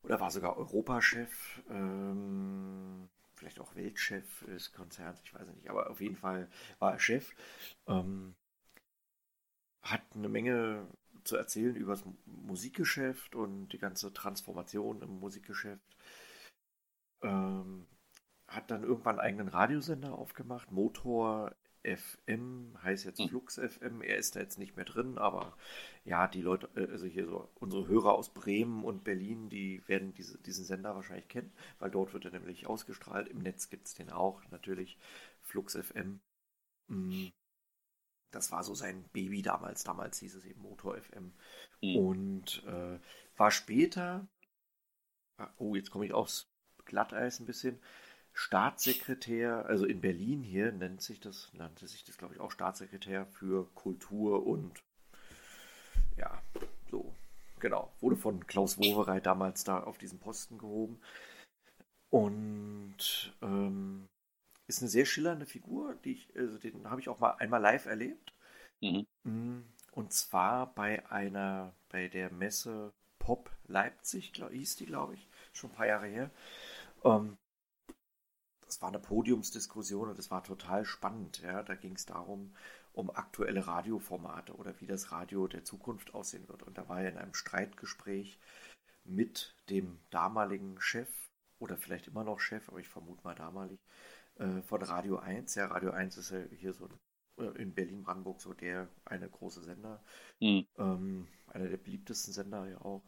[0.06, 6.02] oder war sogar Europachef, ähm, vielleicht auch Weltchef des Konzerns, ich weiß nicht, aber auf
[6.02, 7.34] jeden Fall war er Chef.
[7.88, 8.36] Ähm,
[9.82, 10.88] hat eine Menge
[11.24, 15.96] zu erzählen über das Musikgeschäft und die ganze Transformation im Musikgeschäft.
[17.22, 17.88] Ähm,
[18.48, 21.56] hat dann irgendwann einen eigenen Radiosender aufgemacht, Motor
[21.86, 23.30] FM, heißt jetzt hm.
[23.30, 24.02] Flux FM.
[24.02, 25.56] Er ist da jetzt nicht mehr drin, aber
[26.04, 30.14] ja, die Leute, äh, also hier so unsere Hörer aus Bremen und Berlin, die werden
[30.14, 33.28] diese, diesen Sender wahrscheinlich kennen, weil dort wird er nämlich ausgestrahlt.
[33.28, 34.98] Im Netz gibt es den auch, natürlich.
[35.42, 36.20] Flux FM.
[36.88, 37.28] Mm.
[38.32, 39.84] Das war so sein Baby damals.
[39.84, 41.34] Damals hieß es eben Motor FM.
[41.82, 41.96] Mhm.
[41.96, 43.00] Und äh,
[43.38, 44.28] war später,
[45.38, 46.52] ah, oh, jetzt komme ich aufs
[46.84, 47.80] Glatteis ein bisschen,
[48.38, 53.26] Staatssekretär, also in Berlin hier nennt sich das, nannte sich das, glaube ich, auch Staatssekretär
[53.26, 54.78] für Kultur und
[56.18, 56.44] ja,
[56.92, 57.16] so,
[57.60, 61.00] genau, wurde von Klaus Wowereit damals da auf diesen Posten gehoben.
[62.10, 64.08] Und ähm,
[64.68, 67.86] ist eine sehr schillernde Figur, die ich, also den habe ich auch mal einmal live
[67.86, 68.34] erlebt.
[68.82, 69.06] Mhm.
[69.24, 69.62] Mm,
[69.92, 75.70] und zwar bei einer, bei der Messe Pop Leipzig, glaub, hieß die, glaube ich, schon
[75.70, 76.30] ein paar Jahre her.
[77.04, 77.38] Ähm,
[78.66, 81.42] das war eine Podiumsdiskussion und es war total spannend.
[81.42, 81.64] Ja.
[81.64, 82.56] Da ging es darum,
[82.94, 86.64] um aktuelle Radioformate oder wie das Radio der Zukunft aussehen wird.
[86.64, 88.40] Und da war er in einem Streitgespräch
[89.04, 91.10] mit dem damaligen Chef
[91.60, 93.80] oder vielleicht immer noch Chef, aber ich vermute mal damalig,
[94.36, 95.56] äh, von Radio 1.
[95.56, 96.90] Ja, Radio 1 ist ja hier so
[97.38, 100.04] äh, in Berlin-Brandenburg so der eine große Sender.
[100.40, 100.68] Mhm.
[100.78, 103.04] Ähm, einer der beliebtesten Sender ja auch.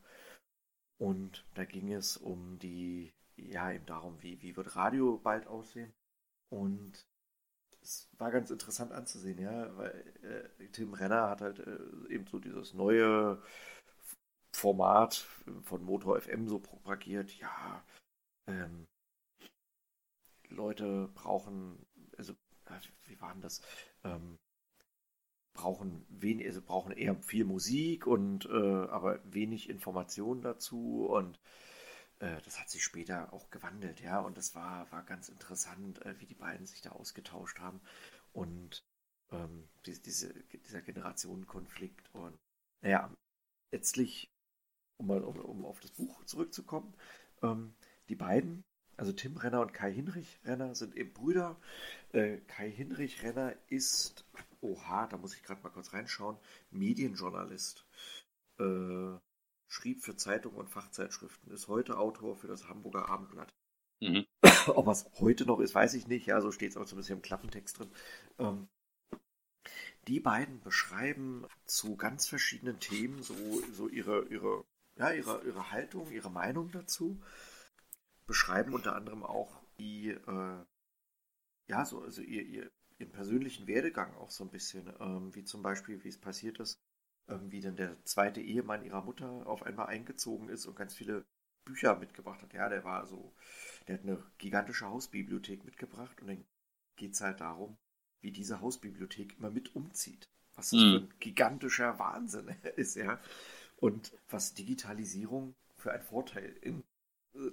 [0.98, 5.94] Und da ging es um die ja, eben darum, wie, wie wird Radio bald aussehen.
[6.50, 7.08] Und
[7.82, 12.40] es war ganz interessant anzusehen, ja, weil äh, Tim Renner hat halt äh, eben so
[12.40, 13.42] dieses neue
[14.52, 15.26] Format
[15.64, 17.84] von Motor FM so propagiert, ja,
[18.48, 18.88] ähm,
[20.50, 21.86] Leute brauchen,
[22.18, 22.34] also,
[23.06, 23.62] wie war denn das?
[24.04, 24.40] Ähm,
[25.54, 31.40] brauchen wenig, also brauchen eher viel Musik und äh, aber wenig Informationen dazu und
[32.20, 36.26] das hat sich später auch gewandelt, ja, und das war, war ganz interessant, äh, wie
[36.26, 37.82] die beiden sich da ausgetauscht haben
[38.34, 38.84] und
[39.32, 40.34] ähm, diese, diese,
[40.66, 42.38] dieser Generationenkonflikt und
[42.82, 43.12] naja,
[43.72, 44.32] letztlich
[44.98, 46.94] um mal um, um auf das Buch zurückzukommen,
[47.42, 47.74] ähm,
[48.10, 48.64] die beiden,
[48.98, 51.60] also Tim Renner und Kai Hinrich Renner, sind eben Brüder.
[52.14, 54.26] Äh, Kai Hinrich Renner ist,
[54.62, 56.38] oha, da muss ich gerade mal kurz reinschauen,
[56.72, 57.86] Medienjournalist.
[58.60, 59.18] Äh,
[59.68, 63.54] schrieb für Zeitungen und Fachzeitschriften, ist heute Autor für das Hamburger Abendblatt.
[64.00, 64.26] Mhm.
[64.68, 66.26] Ob es heute noch ist, weiß ich nicht.
[66.26, 67.92] Ja, so steht es auch so ein bisschen im Klappentext drin.
[68.38, 68.70] Ähm,
[70.08, 73.36] die beiden beschreiben zu ganz verschiedenen Themen so,
[73.74, 74.64] so ihre, ihre,
[74.96, 77.22] ja, ihre, ihre Haltung, ihre Meinung dazu.
[78.26, 80.66] Beschreiben unter anderem auch die, äh,
[81.68, 85.62] ja, so, also ihr, ihr, ihren persönlichen Werdegang auch so ein bisschen, ähm, wie zum
[85.62, 86.80] Beispiel, wie es passiert ist,
[87.30, 91.26] ähm, wie denn der zweite Ehemann ihrer Mutter auf einmal eingezogen ist und ganz viele
[91.66, 92.54] Bücher mitgebracht hat.
[92.54, 93.34] Ja, der war so,
[93.88, 96.46] der hat eine gigantische Hausbibliothek mitgebracht und dann
[96.96, 97.78] geht es halt darum,
[98.22, 100.30] wie diese Hausbibliothek immer mit umzieht.
[100.56, 100.92] Was das mhm.
[100.92, 103.20] für ein gigantischer Wahnsinn ist, ja.
[103.76, 106.84] Und was Digitalisierung für ein Vorteil in,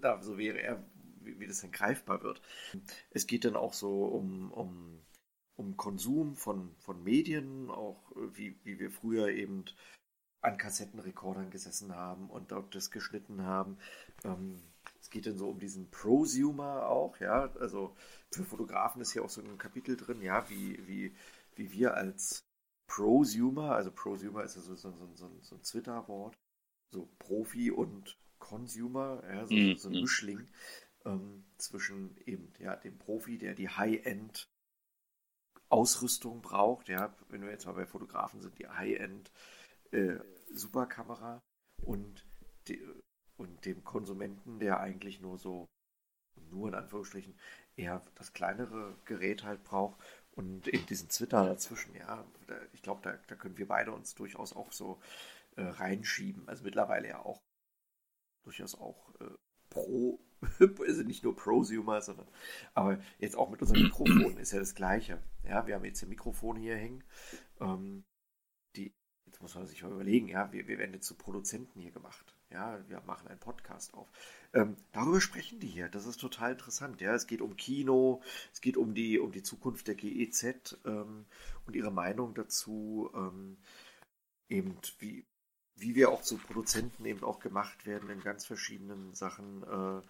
[0.01, 0.83] da so wäre er,
[1.20, 2.41] wie, wie das dann greifbar wird.
[3.11, 5.05] Es geht dann auch so um, um,
[5.57, 8.03] um Konsum von, von Medien, auch
[8.33, 9.65] wie, wie wir früher eben
[10.41, 13.79] an Kassettenrekordern gesessen haben und dort das geschnitten haben.
[14.25, 14.61] Ähm,
[15.01, 17.97] es geht dann so um diesen Prosumer auch, ja, also
[18.33, 21.15] für Fotografen ist hier auch so ein Kapitel drin, ja, wie, wie,
[21.55, 22.45] wie wir als
[22.87, 26.35] Prosumer, also Prosumer ist ja so, so, so, so ein Twitter-Wort,
[26.93, 30.01] so Profi und Consumer, ja, so, so ein mhm.
[30.03, 30.47] Mischling
[31.07, 34.49] ähm, zwischen eben ja, dem Profi, der die High-End
[35.75, 39.33] Ausrüstung braucht, ja, wenn wir jetzt mal bei Fotografen sind, die High-End
[39.91, 40.18] äh,
[40.53, 41.43] Superkamera
[41.83, 42.25] und,
[42.68, 42.81] die,
[43.37, 45.66] und dem Konsumenten, der eigentlich nur so,
[46.51, 47.37] nur in Anführungsstrichen,
[47.77, 50.01] eher das kleinere Gerät halt braucht
[50.37, 52.25] und eben diesen Twitter dazwischen, ja,
[52.72, 55.01] ich glaube, da, da können wir beide uns durchaus auch so
[55.57, 56.49] äh, reinschieben.
[56.49, 57.41] Also mittlerweile ja auch
[58.45, 59.35] durchaus auch äh,
[59.70, 60.20] pro,
[60.87, 62.29] also nicht nur Prosumer, sondern
[62.75, 65.23] aber jetzt auch mit unserem Mikrofon ist ja das Gleiche.
[65.45, 67.05] Ja, wir haben jetzt ein Mikrofon hier hängen.
[67.61, 68.05] Ähm,
[68.77, 68.95] die,
[69.27, 72.35] jetzt muss man sich mal überlegen, ja, wir, wir werden jetzt zu Produzenten hier gemacht.
[72.51, 74.09] Ja, wir machen einen Podcast auf.
[74.53, 75.89] Ähm, darüber sprechen die hier.
[75.89, 77.01] Das ist total interessant.
[77.01, 78.23] Ja, es geht um Kino,
[78.53, 81.27] es geht um die, um die Zukunft der GEZ ähm,
[81.67, 83.59] und ihre Meinung dazu, ähm,
[84.49, 85.27] eben wie,
[85.75, 89.63] wie wir auch zu Produzenten eben auch gemacht werden in ganz verschiedenen Sachen.
[89.65, 90.03] Äh,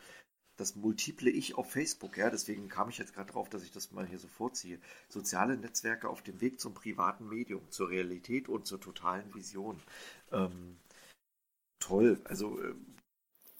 [0.57, 3.91] das multiple Ich auf Facebook, ja, deswegen kam ich jetzt gerade drauf, dass ich das
[3.93, 4.79] mal hier so vorziehe.
[5.09, 9.83] Soziale Netzwerke auf dem Weg zum privaten Medium, zur Realität und zur totalen Vision.
[10.33, 10.79] Ähm,
[11.81, 12.21] toll.
[12.25, 12.75] Also äh,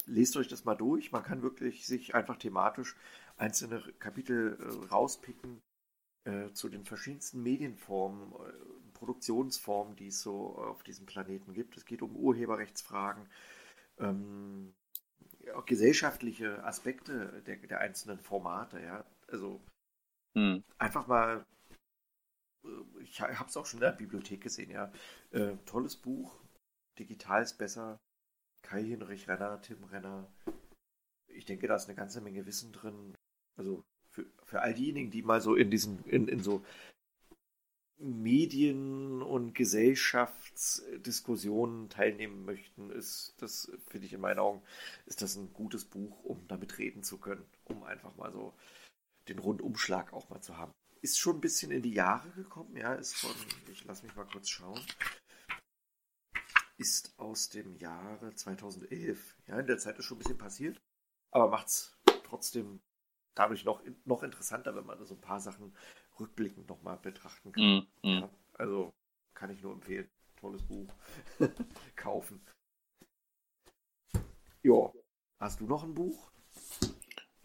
[0.05, 1.11] lest euch das mal durch.
[1.11, 2.95] Man kann wirklich sich einfach thematisch
[3.37, 5.61] einzelne Kapitel äh, rauspicken
[6.23, 11.77] äh, zu den verschiedensten Medienformen, äh, Produktionsformen, die es so auf diesem Planeten gibt.
[11.77, 13.27] Es geht um Urheberrechtsfragen,
[13.99, 14.73] ähm,
[15.53, 18.81] auch gesellschaftliche Aspekte der, der, einzelnen Formate.
[18.81, 19.61] Ja, also
[20.35, 20.63] hm.
[20.77, 21.45] einfach mal.
[22.63, 24.71] Äh, ich habe es auch schon in der Bibliothek gesehen.
[24.71, 24.91] Ja,
[25.31, 26.39] äh, tolles Buch.
[26.97, 27.99] Digital ist besser.
[28.61, 30.27] Kai Hinrich Renner, Tim Renner.
[31.27, 33.15] Ich denke, da ist eine ganze Menge Wissen drin.
[33.57, 36.65] Also für, für all diejenigen, die mal so in diesen, in, in so
[37.97, 44.61] Medien- und Gesellschaftsdiskussionen teilnehmen möchten, ist das, finde ich in meinen Augen,
[45.05, 48.53] ist das ein gutes Buch, um damit reden zu können, um einfach mal so
[49.27, 50.71] den Rundumschlag auch mal zu haben.
[51.01, 53.31] Ist schon ein bisschen in die Jahre gekommen, ja, ist von,
[53.71, 54.81] ich lasse mich mal kurz schauen,
[56.77, 59.37] ist aus dem Jahre 2011.
[59.47, 60.77] Ja, in der Zeit ist schon ein bisschen passiert,
[61.31, 62.81] aber macht es trotzdem
[63.35, 65.75] dadurch noch, noch interessanter, wenn man so ein paar Sachen
[66.19, 67.87] rückblickend nochmal betrachten kann.
[68.01, 68.19] Mm, mm.
[68.21, 68.93] Ja, also
[69.33, 70.09] kann ich nur empfehlen.
[70.39, 70.93] Tolles Buch.
[71.95, 72.41] Kaufen.
[74.63, 74.91] Ja.
[75.39, 76.31] Hast du noch ein Buch?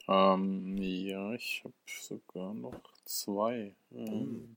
[0.08, 3.74] Ähm, ja, ich habe sogar noch zwei.
[3.92, 4.56] Ähm,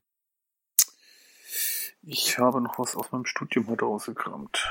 [2.06, 4.68] Ich habe noch was aus meinem Studium heute rausgekramt.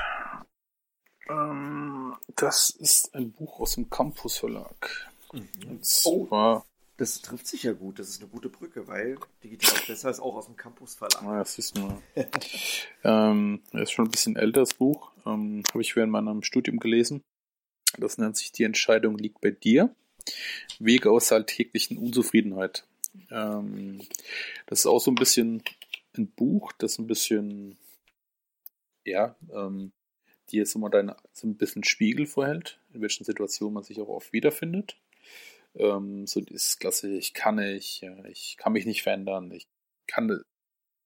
[1.28, 5.10] Ähm, das ist ein Buch aus dem Campus Verlag.
[5.32, 5.48] Mhm.
[5.68, 6.64] Und zwar.
[6.96, 7.98] Das trifft sich ja gut.
[7.98, 11.22] Das ist eine gute Brücke, weil Digital Besser ist auch aus dem Campus Verlag.
[11.22, 12.00] Ah, das ist nur.
[13.04, 15.10] ähm, ist schon ein bisschen älter, das Buch.
[15.26, 17.22] Ähm, habe ich während meinem Studium gelesen.
[17.98, 19.94] Das nennt sich Die Entscheidung liegt bei dir.
[20.78, 22.86] Wege aus alltäglichen Unzufriedenheit.
[23.30, 24.00] Ähm,
[24.66, 25.62] das ist auch so ein bisschen
[26.16, 27.76] ein Buch, das ein bisschen,
[29.04, 29.92] ja, ähm,
[30.50, 34.08] die jetzt immer deine, so ein bisschen Spiegel vorhält, in welchen Situationen man sich auch
[34.08, 34.96] oft wiederfindet.
[35.76, 39.66] Ähm, so dieses klassische, ich kann nicht, ich kann mich nicht verändern, ich
[40.06, 40.42] kann,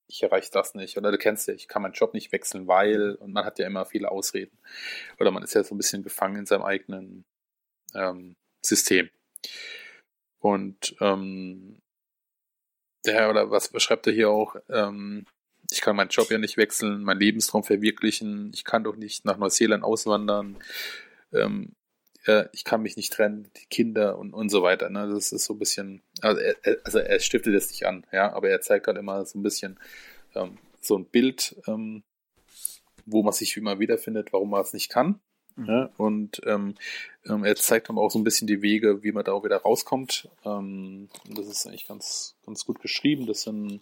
[0.08, 0.96] ich erreiche das nicht.
[0.96, 3.66] Oder du kennst ja, ich kann meinen Job nicht wechseln, weil, und man hat ja
[3.66, 4.58] immer viele Ausreden.
[5.18, 7.24] Oder man ist ja so ein bisschen gefangen in seinem eigenen
[7.94, 9.10] ähm, System.
[10.40, 11.80] Und ähm,
[13.06, 15.26] der, oder was beschreibt er hier auch, ähm,
[15.70, 19.36] ich kann meinen Job ja nicht wechseln, meinen Lebenstraum verwirklichen, ich kann doch nicht nach
[19.36, 20.58] Neuseeland auswandern,
[21.32, 21.74] ähm,
[22.28, 24.90] äh, ich kann mich nicht trennen, die Kinder und, und so weiter.
[24.90, 25.08] Ne?
[25.08, 26.54] Das ist so ein bisschen, also er,
[26.84, 29.80] also er stiftet es nicht an, ja, aber er zeigt halt immer so ein bisschen
[30.34, 32.02] ähm, so ein Bild, ähm,
[33.06, 35.20] wo man sich immer wiederfindet, warum man es nicht kann.
[35.56, 35.66] Mhm.
[35.66, 35.90] Ja?
[35.96, 36.74] Und ähm,
[37.26, 39.56] ähm er zeigt dann auch so ein bisschen die Wege, wie man da auch wieder
[39.56, 40.28] rauskommt.
[40.44, 43.26] Ähm, das ist eigentlich ganz, ganz gut geschrieben.
[43.26, 43.80] Das sind,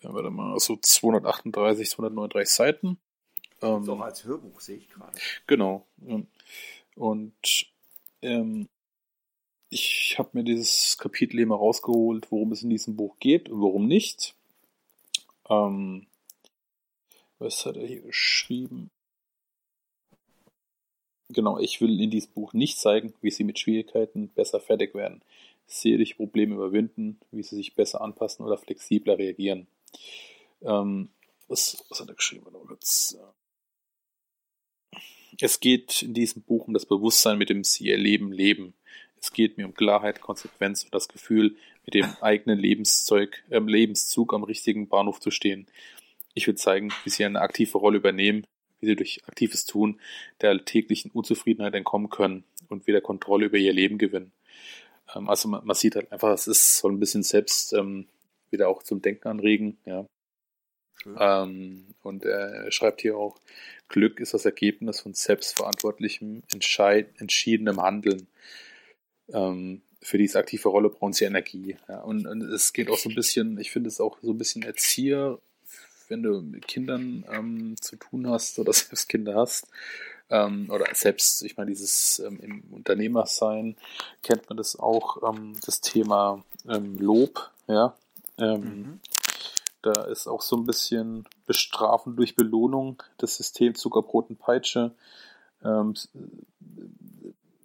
[0.00, 2.98] ja, warte mal, so 238, 239 Seiten.
[3.60, 5.12] Ähm, auch als Hörbuch sehe ich gerade.
[5.46, 5.86] Genau.
[6.96, 7.66] Und
[8.22, 8.68] ähm,
[9.70, 13.86] ich habe mir dieses Kapitel immer rausgeholt, worum es in diesem Buch geht und worum
[13.86, 14.34] nicht.
[15.48, 16.06] Ähm,
[17.38, 18.90] was hat er hier geschrieben?
[21.28, 25.22] Genau, ich will in diesem Buch nicht zeigen, wie sie mit Schwierigkeiten besser fertig werden,
[25.66, 29.68] seelische Probleme überwinden, wie sie sich besser anpassen oder flexibler reagieren.
[30.62, 31.10] Ähm,
[31.46, 32.46] was, was hat er geschrieben?
[32.70, 33.16] Jetzt,
[35.40, 38.74] es geht in diesem Buch um das Bewusstsein, mit dem sie ihr Leben leben.
[39.20, 44.32] Es geht mir um Klarheit, Konsequenz und das Gefühl, mit dem eigenen Lebenszeug, äh, Lebenszug
[44.32, 45.66] am richtigen Bahnhof zu stehen.
[46.34, 48.46] Ich will zeigen, wie sie eine aktive Rolle übernehmen,
[48.80, 50.00] wie sie durch aktives Tun
[50.40, 54.32] der alltäglichen Unzufriedenheit entkommen können und wieder Kontrolle über ihr Leben gewinnen.
[55.14, 58.06] Ähm, also man, man, sieht halt einfach, es ist so ein bisschen selbst ähm,
[58.50, 60.06] wieder auch zum Denken anregen, ja.
[61.18, 63.38] Ähm, und er schreibt hier auch,
[63.88, 68.28] Glück ist das Ergebnis von selbstverantwortlichem, entschiedenem Handeln.
[69.32, 71.76] Ähm, für diese aktive Rolle brauchen sie Energie.
[71.88, 72.00] Ja.
[72.00, 74.62] Und, und, es geht auch so ein bisschen, ich finde es auch so ein bisschen
[74.62, 75.38] Erzieher,
[76.08, 79.66] wenn du mit Kindern ähm, zu tun hast oder selbst Kinder hast.
[80.30, 83.76] Ähm, oder selbst, ich meine, dieses ähm, im Unternehmersein
[84.22, 87.96] kennt man das auch, ähm, das Thema ähm, Lob, ja.
[88.38, 89.00] Mhm.
[89.82, 94.94] Da ist auch so ein bisschen Bestrafen durch Belohnung das System Zuckerbrot und Peitsche.
[95.64, 95.94] Ähm,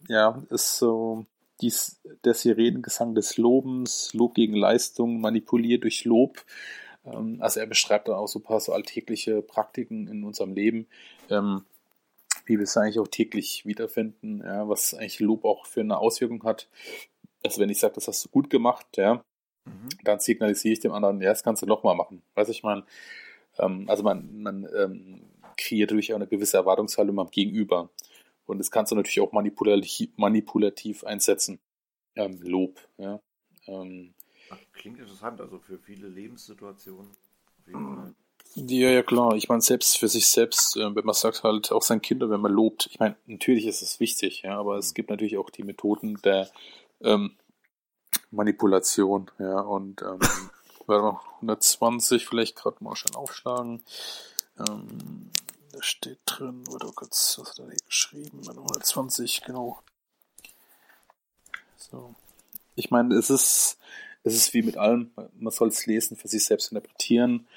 [0.07, 1.25] ja, ist so
[1.61, 6.43] dies, der Sirenengesang des Lobens, Lob gegen Leistung, manipuliert durch Lob.
[7.05, 10.87] Ähm, also er beschreibt dann auch so ein paar so alltägliche Praktiken in unserem Leben,
[11.29, 11.63] ähm,
[12.45, 16.43] wie wir es eigentlich auch täglich wiederfinden, ja, was eigentlich Lob auch für eine Auswirkung
[16.43, 16.67] hat.
[17.43, 19.23] Also wenn ich sage, das hast du gut gemacht, ja,
[19.65, 19.89] Mhm.
[20.03, 22.21] Dann signalisiere ich dem anderen, ja, das kannst du nochmal machen.
[22.35, 22.83] Weiß ich mal,
[23.57, 25.21] ähm, also man, man ähm,
[25.57, 27.89] kreiert natürlich auch eine gewisse Erwartungshaltung beim Gegenüber.
[28.45, 31.59] Und das kannst du natürlich auch manipulativ, manipulativ einsetzen.
[32.15, 33.19] Ähm, Lob, ja.
[33.67, 34.13] Ähm,
[34.73, 37.09] Klingt interessant, also für viele Lebenssituationen.
[38.55, 39.35] Ja, ja, klar.
[39.35, 42.41] Ich meine, selbst für sich selbst, äh, wenn man sagt halt auch seinen Kindern, wenn
[42.41, 42.87] man lobt.
[42.91, 44.93] Ich meine, natürlich ist es wichtig, ja, aber es mhm.
[44.93, 46.49] gibt natürlich auch die Methoden der
[47.01, 47.35] ähm,
[48.35, 50.19] Manipulation, ja, und ähm,
[50.87, 53.81] werde noch 120 vielleicht gerade mal schön aufschlagen.
[54.59, 55.31] Ähm,
[55.71, 58.41] da steht drin, warte kurz, was hat er hier geschrieben?
[58.47, 59.81] 120, genau.
[61.77, 62.15] So.
[62.75, 63.77] Ich meine, es ist,
[64.23, 67.47] es ist wie mit allem, man soll es lesen, für sich selbst interpretieren.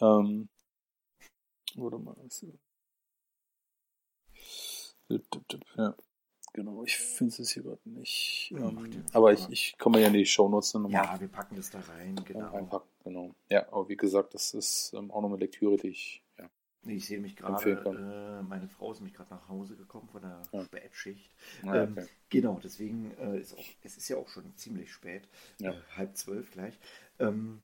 [0.00, 0.48] Ähm,
[1.76, 2.16] oder mal.
[5.76, 5.94] Ja.
[6.56, 8.50] Genau, ich finde es hier gerade nicht.
[8.56, 11.04] Ähm, aber ich, ich komme ja in die Shownotes dann nochmal.
[11.04, 12.50] Ja, wir packen das da rein, genau.
[12.50, 13.34] Einpacken, genau.
[13.50, 16.48] Ja, aber wie gesagt, das ist ähm, auch noch eine Lektüre, die ich, ja.
[16.86, 20.40] Ich sehe mich gerade, äh, meine Frau ist nämlich gerade nach Hause gekommen von der
[20.50, 20.64] ja.
[20.64, 21.30] Spätschicht.
[21.62, 22.06] Ja, ähm, okay.
[22.30, 25.28] genau, deswegen äh, ist auch, es ist ja auch schon ziemlich spät,
[25.58, 25.72] ja.
[25.72, 26.78] äh, halb zwölf gleich.
[27.18, 27.60] Ähm,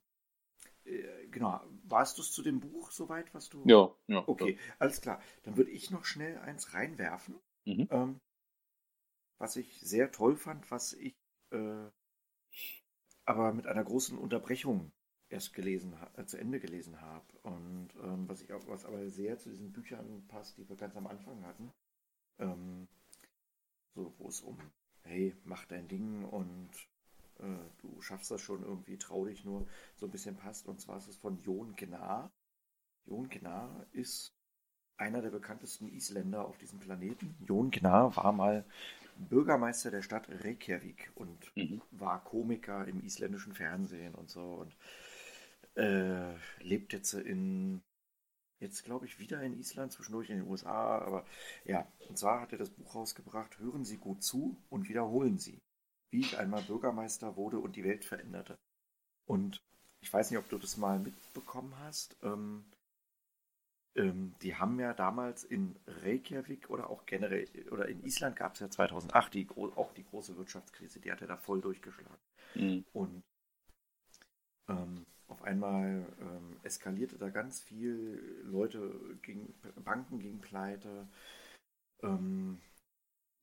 [0.84, 3.62] äh, genau, warst du es zu dem Buch soweit, was du.
[3.64, 4.22] Ja, ja.
[4.26, 5.18] Okay, alles klar.
[5.44, 7.36] Dann würde ich noch schnell eins reinwerfen.
[7.64, 7.88] Mhm.
[7.90, 8.20] Ähm,
[9.42, 11.16] was ich sehr toll fand, was ich
[11.50, 11.90] äh,
[13.24, 14.92] aber mit einer großen Unterbrechung
[15.28, 17.26] erst gelesen, äh, zu Ende gelesen habe.
[17.42, 20.96] Und ähm, was ich auch, was aber sehr zu diesen Büchern passt, die wir ganz
[20.96, 21.72] am Anfang hatten.
[22.38, 22.86] Ähm,
[23.96, 24.58] so, wo es um,
[25.02, 26.70] hey, mach dein Ding und
[27.40, 29.66] äh, du schaffst das schon irgendwie, trau dich nur,
[29.96, 30.68] so ein bisschen passt.
[30.68, 32.30] Und zwar ist es von Jon Gnar.
[33.06, 34.36] Jon Gnar ist
[34.98, 37.34] einer der bekanntesten Isländer auf diesem Planeten.
[37.44, 38.64] Jon Gnar war mal
[39.28, 41.82] Bürgermeister der Stadt Reykjavik und mhm.
[41.90, 44.76] war Komiker im isländischen Fernsehen und so und
[45.74, 47.82] äh, lebt jetzt in,
[48.60, 51.24] jetzt glaube ich wieder in Island, zwischendurch in den USA, aber
[51.64, 55.62] ja, und zwar hat er das Buch rausgebracht, Hören Sie gut zu und wiederholen Sie,
[56.10, 58.58] wie ich einmal Bürgermeister wurde und die Welt veränderte.
[59.26, 59.62] Und
[60.00, 62.16] ich weiß nicht, ob du das mal mitbekommen hast.
[62.22, 62.64] Ähm,
[63.94, 68.60] ähm, die haben ja damals in Reykjavik oder auch generell, oder in Island gab es
[68.60, 72.18] ja 2008 die, auch die große Wirtschaftskrise, die hat ja da voll durchgeschlagen.
[72.54, 72.84] Mhm.
[72.92, 73.22] Und
[74.68, 81.08] ähm, auf einmal ähm, eskalierte da ganz viel, Leute gegen Banken gegen Pleite.
[82.02, 82.60] Ähm,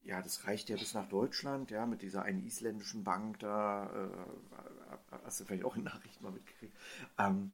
[0.02, 5.18] ja, das reicht ja bis nach Deutschland, ja, mit dieser einen isländischen Bank da, äh,
[5.24, 6.76] hast du vielleicht auch in Nachrichten mal mitgekriegt.
[7.18, 7.52] Ähm,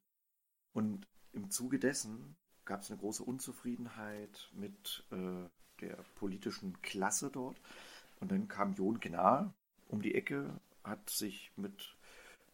[0.74, 2.36] und im Zuge dessen
[2.66, 5.48] gab es eine große Unzufriedenheit mit äh,
[5.82, 7.60] der politischen Klasse dort.
[8.20, 9.54] Und dann kam Jon Gnar
[9.88, 11.96] um die Ecke, hat sich mit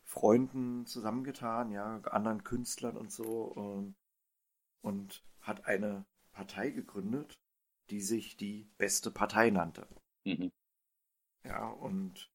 [0.03, 3.95] Freunden zusammengetan, ja, anderen Künstlern und so, ähm,
[4.81, 7.39] und hat eine Partei gegründet,
[7.89, 9.87] die sich die beste Partei nannte.
[10.25, 10.51] Mhm.
[11.45, 12.29] Ja, und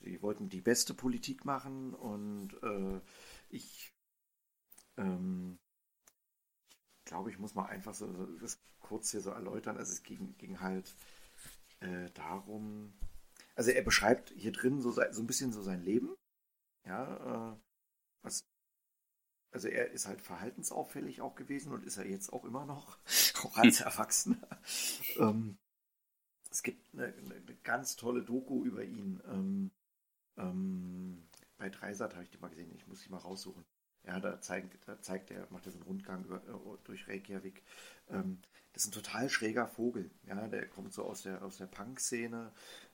[0.00, 3.00] sie wollten die beste Politik machen und äh,
[3.48, 3.92] ich
[4.96, 5.58] ähm,
[7.06, 8.06] glaube, ich muss mal einfach so,
[8.40, 9.78] das kurz hier so erläutern.
[9.78, 10.94] Also es ging, ging halt
[11.80, 12.92] äh, darum,
[13.54, 16.14] also er beschreibt hier drin so, so ein bisschen so sein Leben.
[16.84, 17.56] Ja, äh,
[18.22, 18.44] was,
[19.50, 22.98] also er ist halt verhaltensauffällig auch gewesen und ist er jetzt auch immer noch,
[23.42, 24.60] auch als Erwachsener.
[25.18, 25.58] ähm,
[26.50, 29.20] es gibt eine, eine, ganz tolle Doku über ihn.
[29.26, 29.70] Ähm,
[30.36, 33.64] ähm, bei Dreisat habe ich die mal gesehen, ich muss sie mal raussuchen.
[34.06, 37.62] Ja, da zeigt, da zeigt er, macht er so einen Rundgang über, äh, durch Reykjavik.
[38.08, 38.40] Ähm,
[38.72, 40.10] das ist ein total schräger Vogel.
[40.26, 42.52] Ja, der kommt so aus der, aus der Punk-Szene.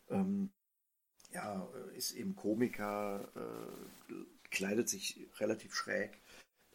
[0.09, 0.51] Ähm,
[1.33, 4.15] ja, ist eben Komiker, äh,
[4.51, 6.21] kleidet sich relativ schräg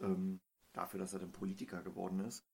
[0.01, 0.39] ähm,
[0.73, 2.45] dafür, dass er dann Politiker geworden ist.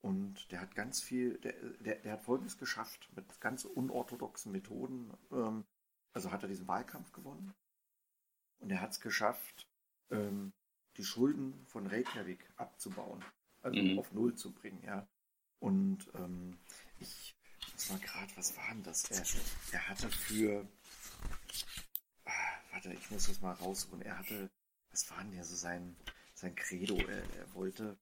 [0.00, 5.12] Und der hat ganz viel, der, der, der hat Folgendes geschafft mit ganz unorthodoxen Methoden.
[5.30, 5.64] Ähm,
[6.12, 7.52] also hat er diesen Wahlkampf gewonnen.
[8.58, 9.68] Und er hat es geschafft,
[10.10, 10.52] ähm,
[10.96, 13.24] die Schulden von Reykjavik abzubauen,
[13.62, 13.98] also mhm.
[13.98, 15.06] auf Null zu bringen, ja.
[15.58, 16.58] Und ähm,
[16.98, 17.36] ich,
[17.74, 19.04] das war gerade, was war denn das?
[19.10, 19.24] Er,
[19.72, 20.66] er hatte für,
[22.24, 22.30] ah,
[22.72, 24.02] warte, ich muss das mal raussuchen.
[24.02, 24.50] Er hatte,
[24.90, 25.96] was war denn ja so sein,
[26.34, 26.96] sein Credo?
[26.96, 27.98] Er, er wollte,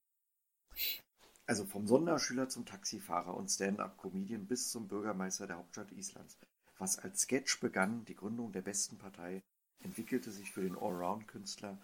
[1.47, 6.39] also vom Sonderschüler zum Taxifahrer und Stand-up-Comedian bis zum Bürgermeister der Hauptstadt Islands.
[6.79, 9.43] Was als Sketch begann, die Gründung der besten Partei,
[9.81, 11.81] entwickelte sich für den Allround-Künstler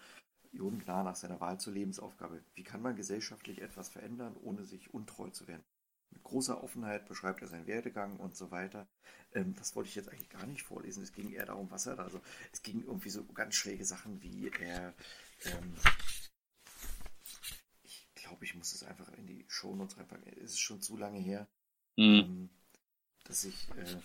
[0.55, 2.43] Jon Gnar nach seiner Wahl zur Lebensaufgabe.
[2.53, 5.63] Wie kann man gesellschaftlich etwas verändern, ohne sich untreu zu werden?
[6.11, 8.87] Mit großer Offenheit beschreibt er seinen Werdegang und so weiter.
[9.33, 11.03] Ähm, das wollte ich jetzt eigentlich gar nicht vorlesen.
[11.03, 12.03] Es ging eher darum, was er da.
[12.03, 12.21] Also
[12.53, 14.93] es ging irgendwie so ganz schräge Sachen, wie er.
[15.43, 15.73] Ähm,
[17.83, 20.31] ich glaube, ich muss es einfach in die Shownotes reinpacken.
[20.37, 21.47] Es ist schon zu lange her,
[21.97, 22.03] mhm.
[22.03, 22.49] ähm,
[23.25, 23.69] dass ich.
[23.77, 23.97] Äh,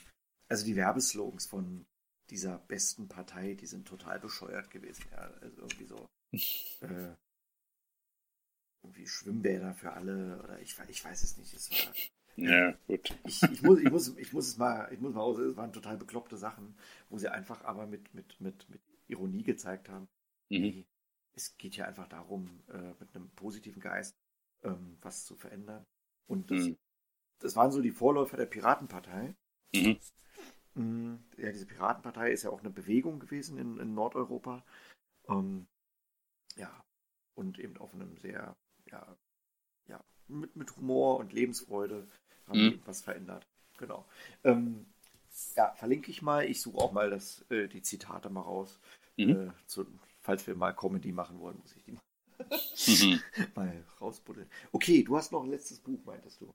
[0.48, 1.86] also die Werbeslogans von
[2.28, 5.05] dieser besten Partei, die sind total bescheuert gewesen.
[5.12, 7.14] Ja, also irgendwie so äh,
[8.83, 11.53] irgendwie Schwimmbäder für alle oder ich, ich weiß es nicht.
[11.55, 11.95] Es war,
[12.37, 13.18] ja, gut.
[13.24, 15.72] Ich, ich, muss, ich, muss, ich muss es mal, ich muss mal raus, es waren
[15.72, 16.76] total bekloppte Sachen,
[17.09, 20.09] wo sie einfach aber mit, mit, mit, mit Ironie gezeigt haben.
[20.49, 20.85] Mhm.
[21.35, 24.16] Es geht ja einfach darum, äh, mit einem positiven Geist
[24.62, 25.87] ähm, was zu verändern.
[26.26, 26.76] Und das, mhm.
[27.39, 29.35] das waren so die Vorläufer der Piratenpartei.
[29.74, 29.99] Mhm.
[30.74, 34.64] Mm, ja, diese Piratenpartei ist ja auch eine Bewegung gewesen in, in Nordeuropa.
[35.28, 35.66] Ähm,
[36.57, 36.84] ja,
[37.34, 38.57] und eben auf einem sehr,
[38.90, 39.16] ja,
[39.88, 42.07] ja, mit, mit Humor und Lebensfreude
[42.46, 42.82] haben mhm.
[42.84, 43.46] was verändert.
[43.78, 44.07] Genau.
[44.44, 44.86] Ähm,
[45.57, 46.44] ja, verlinke ich mal.
[46.44, 48.80] Ich suche auch mal das, äh, die Zitate mal raus.
[49.16, 49.48] Mhm.
[49.48, 49.86] Äh, zu,
[50.20, 52.01] falls wir mal Comedy machen wollen, muss ich die mal,
[52.38, 53.20] mhm.
[53.55, 54.51] mal rausbuddeln.
[54.72, 56.53] Okay, du hast noch ein letztes Buch, meintest du?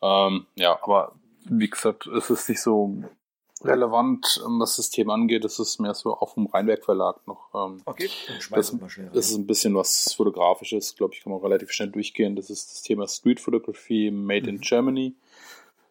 [0.00, 3.04] Ähm, ja, aber wie gesagt, es ist nicht so
[3.64, 5.44] relevant, ähm, was das Thema angeht.
[5.44, 7.48] Das ist mehr so auch vom Rheinberg Verlag noch.
[7.54, 8.08] Ähm, okay,
[8.50, 8.76] das,
[9.12, 12.36] das ist ein bisschen was Fotografisches, glaube ich, kann man relativ schnell durchgehen.
[12.36, 14.48] Das ist das Thema Street Photography Made mhm.
[14.48, 15.14] in Germany.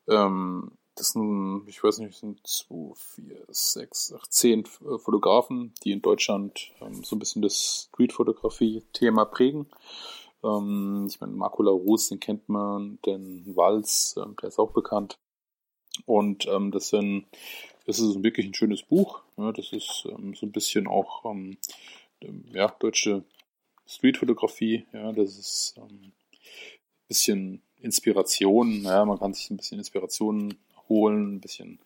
[0.07, 5.91] Ähm, das sind, ich weiß nicht, sind zwei, vier, sechs, acht, zehn äh, Fotografen, die
[5.91, 9.67] in Deutschland ähm, so ein bisschen das Street-Fotografie-Thema prägen.
[10.43, 15.17] Ähm, ich meine, Marco Larousse, den kennt man, den Walz, ähm, der ist auch bekannt.
[16.05, 17.25] Und ähm, das, sind,
[17.85, 19.21] das ist wirklich ein schönes Buch.
[19.37, 21.57] Ja, das ist ähm, so ein bisschen auch ähm,
[22.51, 23.23] ja, deutsche
[23.85, 24.85] Streetfotografie.
[24.93, 26.13] Ja, das ist ähm, ein
[27.07, 28.83] bisschen Inspiration.
[28.83, 30.55] Ja, man kann sich ein bisschen Inspiration
[30.89, 31.79] holen, ein bisschen,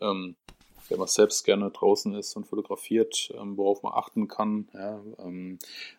[0.00, 0.36] ähm,
[0.88, 4.68] wenn man selbst gerne draußen ist und fotografiert, ähm, worauf man achten kann.
[4.72, 5.58] Ja, ähm,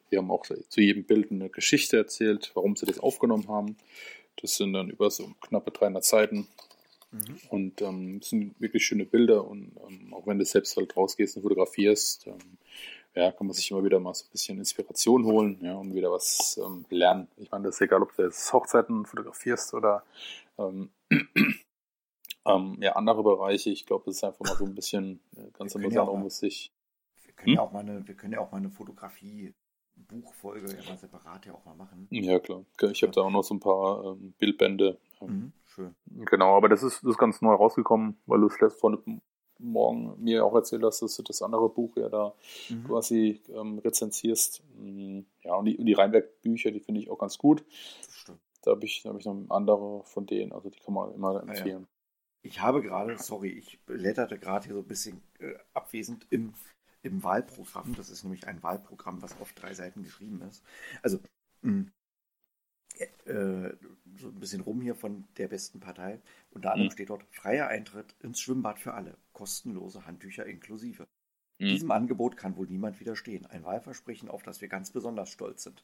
[0.09, 3.77] wir haben auch zu jedem Bild eine Geschichte erzählt, warum sie das aufgenommen haben.
[4.41, 6.47] Das sind dann über so knappe 300 Seiten.
[7.11, 7.39] Mhm.
[7.49, 11.35] Und ähm, es sind wirklich schöne Bilder und ähm, auch wenn du selbst halt rausgehst
[11.35, 12.57] und fotografierst, ähm,
[13.15, 16.11] ja, kann man sich immer wieder mal so ein bisschen Inspiration holen ja, und wieder
[16.11, 17.27] was ähm, lernen.
[17.37, 20.03] Ich meine, das ist egal, ob du jetzt Hochzeiten fotografierst oder
[20.59, 20.91] ähm,
[22.45, 23.71] ähm, ja, andere Bereiche.
[23.71, 26.71] Ich glaube, es ist einfach mal so ein bisschen äh, ganz interessant, um sich.
[27.23, 27.55] Wir können, hm?
[27.55, 29.53] ja auch mal eine, wir können ja auch mal eine Fotografie.
[30.07, 32.07] Buchfolge ja mal separat ja auch mal machen.
[32.09, 32.63] Ja, klar.
[32.91, 34.97] Ich habe da auch noch so ein paar ähm, Bildbände.
[35.21, 35.95] Mhm, schön.
[36.05, 38.97] Genau, aber das ist, das ist ganz neu rausgekommen, weil du es letztes vor
[39.59, 42.33] morgen mir auch erzählt hast, dass du das andere Buch ja da
[42.69, 42.85] mhm.
[42.85, 44.63] quasi ähm, rezensierst.
[44.77, 47.65] Mm, ja, und die, und die Rheinberg-Bücher, die finde ich auch ganz gut.
[48.05, 48.39] Das stimmt.
[48.63, 51.81] Da habe ich, hab ich noch andere von denen, also die kann man immer empfehlen.
[51.81, 51.87] Ja,
[52.41, 56.53] ich habe gerade, sorry, ich blätterte gerade hier so ein bisschen äh, abwesend im,
[57.01, 57.95] im Wahlprogramm.
[57.95, 60.63] Das ist nämlich ein Wahlprogramm, was auf drei Seiten geschrieben ist.
[61.01, 61.19] Also,
[61.61, 61.91] mh, mm,
[62.99, 63.73] äh,
[64.17, 66.21] so ein bisschen rum hier von der besten Partei.
[66.51, 66.91] Unter anderem mhm.
[66.91, 71.07] steht dort freier Eintritt ins Schwimmbad für alle, kostenlose Handtücher inklusive.
[71.59, 71.67] Mhm.
[71.67, 73.45] Diesem Angebot kann wohl niemand widerstehen.
[73.45, 75.83] Ein Wahlversprechen, auf das wir ganz besonders stolz sind.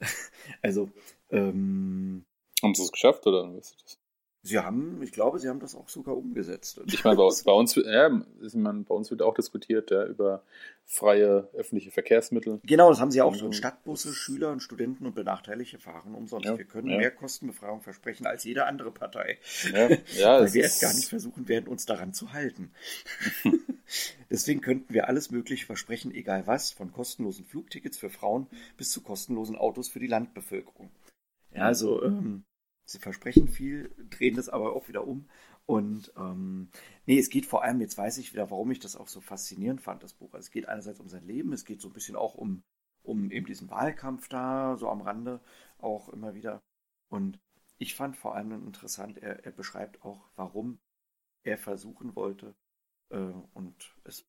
[0.62, 0.90] also,
[1.30, 2.24] ähm,
[2.62, 4.00] haben sie es geschafft oder was ist das?
[4.48, 6.80] Sie haben, ich glaube, Sie haben das auch sogar umgesetzt.
[6.86, 8.08] Ich meine, bei, bei uns, ja,
[8.54, 10.42] meine, bei uns wird auch diskutiert ja, über
[10.86, 12.60] freie öffentliche Verkehrsmittel.
[12.64, 13.52] Genau, das haben Sie auch so.
[13.52, 16.46] Stadtbusse, Schüler und Studenten und Benachteiligte fahren umsonst.
[16.46, 19.38] Ja, wir können mehr Kostenbefreiung versprechen als jede andere Partei.
[19.72, 22.72] Weil wir es gar nicht versuchen werden, uns daran zu halten.
[24.30, 28.46] Deswegen könnten wir alles Mögliche versprechen, egal was, von kostenlosen Flugtickets für Frauen
[28.78, 30.90] bis zu kostenlosen Autos für die Landbevölkerung.
[31.54, 32.44] Ja, also ähm,
[32.88, 35.28] Sie versprechen viel, drehen das aber auch wieder um.
[35.66, 36.70] Und ähm,
[37.04, 39.82] nee, es geht vor allem, jetzt weiß ich wieder, warum ich das auch so faszinierend
[39.82, 40.32] fand, das Buch.
[40.32, 42.62] Also es geht einerseits um sein Leben, es geht so ein bisschen auch um,
[43.02, 45.42] um eben diesen Wahlkampf da, so am Rande
[45.76, 46.62] auch immer wieder.
[47.10, 47.38] Und
[47.76, 50.80] ich fand vor allem interessant, er, er beschreibt auch, warum
[51.42, 52.54] er versuchen wollte
[53.10, 53.18] äh,
[53.52, 54.26] und es,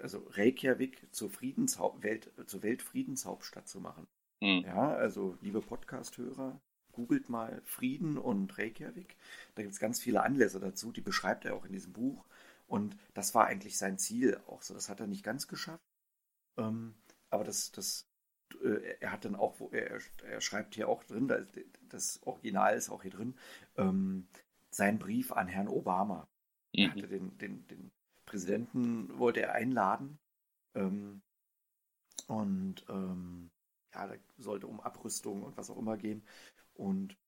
[0.00, 4.06] also Reykjavik zur, Friedenshaupt, Welt, zur Weltfriedenshauptstadt zu machen.
[4.40, 4.62] Mhm.
[4.64, 6.58] Ja, also liebe Podcast-Hörer,
[7.00, 9.16] googelt mal Frieden und Reykjavik.
[9.54, 12.26] Da gibt es ganz viele Anlässe dazu, die beschreibt er auch in diesem Buch.
[12.66, 14.74] Und das war eigentlich sein Ziel auch so.
[14.74, 15.82] Das hat er nicht ganz geschafft.
[16.58, 16.94] Ähm,
[17.30, 18.06] aber das, das,
[18.62, 21.46] äh, er hat dann auch, wo er, er schreibt hier auch drin, das,
[21.88, 23.34] das Original ist auch hier drin,
[23.76, 24.28] ähm,
[24.70, 26.28] sein Brief an Herrn Obama.
[26.74, 26.82] Mhm.
[26.82, 27.90] Er hatte den, den, den
[28.26, 30.18] Präsidenten, wollte er einladen.
[30.74, 31.22] Ähm,
[32.26, 33.50] und ähm,
[33.94, 36.22] ja, da sollte um Abrüstung und was auch immer gehen.
[36.80, 37.18] Und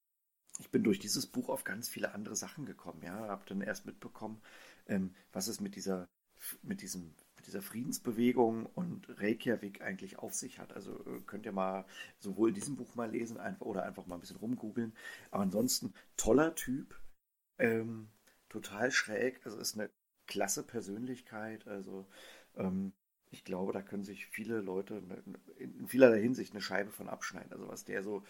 [0.59, 3.03] ich bin durch dieses Buch auf ganz viele andere Sachen gekommen.
[3.03, 4.41] Ja, habe dann erst mitbekommen,
[4.87, 6.09] ähm, was es mit dieser,
[6.63, 10.73] mit diesem, mit dieser Friedensbewegung und Reykjavik eigentlich auf sich hat.
[10.73, 11.85] Also äh, könnt ihr mal
[12.19, 14.95] sowohl in diesem Buch mal lesen einfach, oder einfach mal ein bisschen rumgoogeln.
[15.31, 16.99] Aber ansonsten toller Typ,
[17.59, 18.09] ähm,
[18.49, 19.45] total schräg.
[19.45, 19.91] Also ist eine
[20.27, 21.67] klasse Persönlichkeit.
[21.67, 22.07] Also
[22.57, 22.95] ähm,
[23.31, 25.03] ich glaube, da können sich viele Leute
[25.57, 27.53] in vielerlei Hinsicht eine Scheibe von abschneiden.
[27.53, 28.23] Also was der so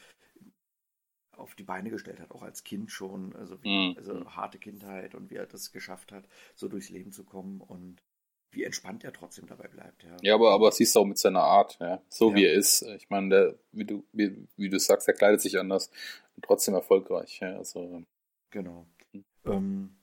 [1.37, 3.97] auf die Beine gestellt hat, auch als Kind schon, also, wie, mhm.
[3.97, 6.25] also harte Kindheit und wie er das geschafft hat,
[6.55, 8.03] so durchs Leben zu kommen und
[8.51, 10.03] wie entspannt er trotzdem dabei bleibt.
[10.05, 12.37] Ja, ja aber, aber siehst du auch mit seiner Art, ja, so ja.
[12.37, 12.83] wie er ist.
[12.83, 15.91] Ich meine, der, wie, du, wie, wie du sagst, er kleidet sich anders
[16.37, 17.41] und trotzdem erfolgreich.
[17.41, 18.03] Ja, also,
[18.51, 18.87] genau.
[19.13, 19.25] Mhm.
[19.47, 19.97] Ähm,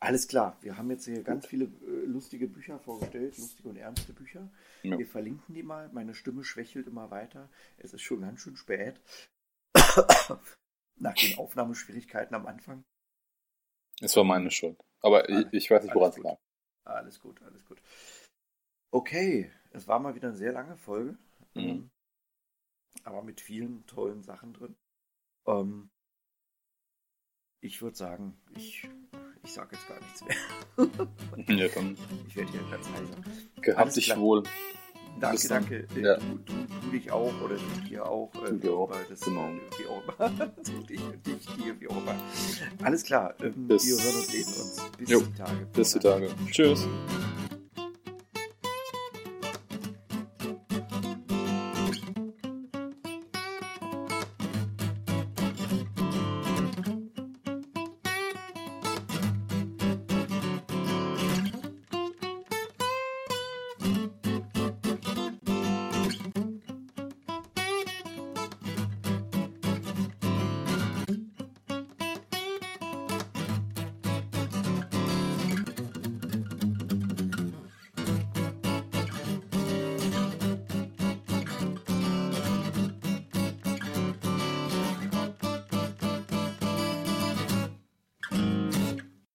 [0.00, 4.12] alles klar, wir haben jetzt hier ganz viele äh, lustige Bücher vorgestellt, lustige und ernste
[4.12, 4.50] Bücher.
[4.82, 4.98] Ja.
[4.98, 5.90] Wir verlinken die mal.
[5.92, 7.50] Meine Stimme schwächelt immer weiter.
[7.76, 9.00] Es ist schon ganz schön spät
[10.96, 12.84] nach den Aufnahmeschwierigkeiten am Anfang.
[14.00, 14.80] Es war meine Schuld.
[15.00, 16.38] Aber alles, ich, ich, weiß nicht, woran es lag.
[16.84, 17.80] Alles gut, alles gut.
[18.90, 21.18] Okay, es war mal wieder eine sehr lange Folge.
[21.54, 21.62] Mhm.
[21.62, 21.90] Ähm,
[23.04, 24.76] aber mit vielen tollen Sachen drin.
[25.46, 25.90] Ähm,
[27.60, 28.88] ich würde sagen, ich,
[29.44, 31.56] ich sage jetzt gar nichts mehr.
[31.56, 31.96] ja, dann.
[32.28, 33.16] Ich werde hier ganz heiser.
[33.60, 34.42] Gehabt dich wohl.
[35.20, 35.86] Danke, danke.
[35.96, 36.16] Äh, ja.
[36.16, 36.52] Du, du,
[36.82, 38.30] du, dich auch oder du dir auch.
[38.44, 38.90] Äh, du dir auch.
[39.08, 39.50] Das, genau.
[39.78, 40.52] Wie auch immer.
[40.64, 42.14] du dich, dich, dir, wie auch immer.
[42.82, 43.34] Alles klar.
[43.42, 44.82] Ähm, bis, wir hören uns, lesen uns.
[44.98, 45.66] Bis jo, die Tage.
[45.72, 46.28] Bis die Tage.
[46.50, 46.86] Tschüss.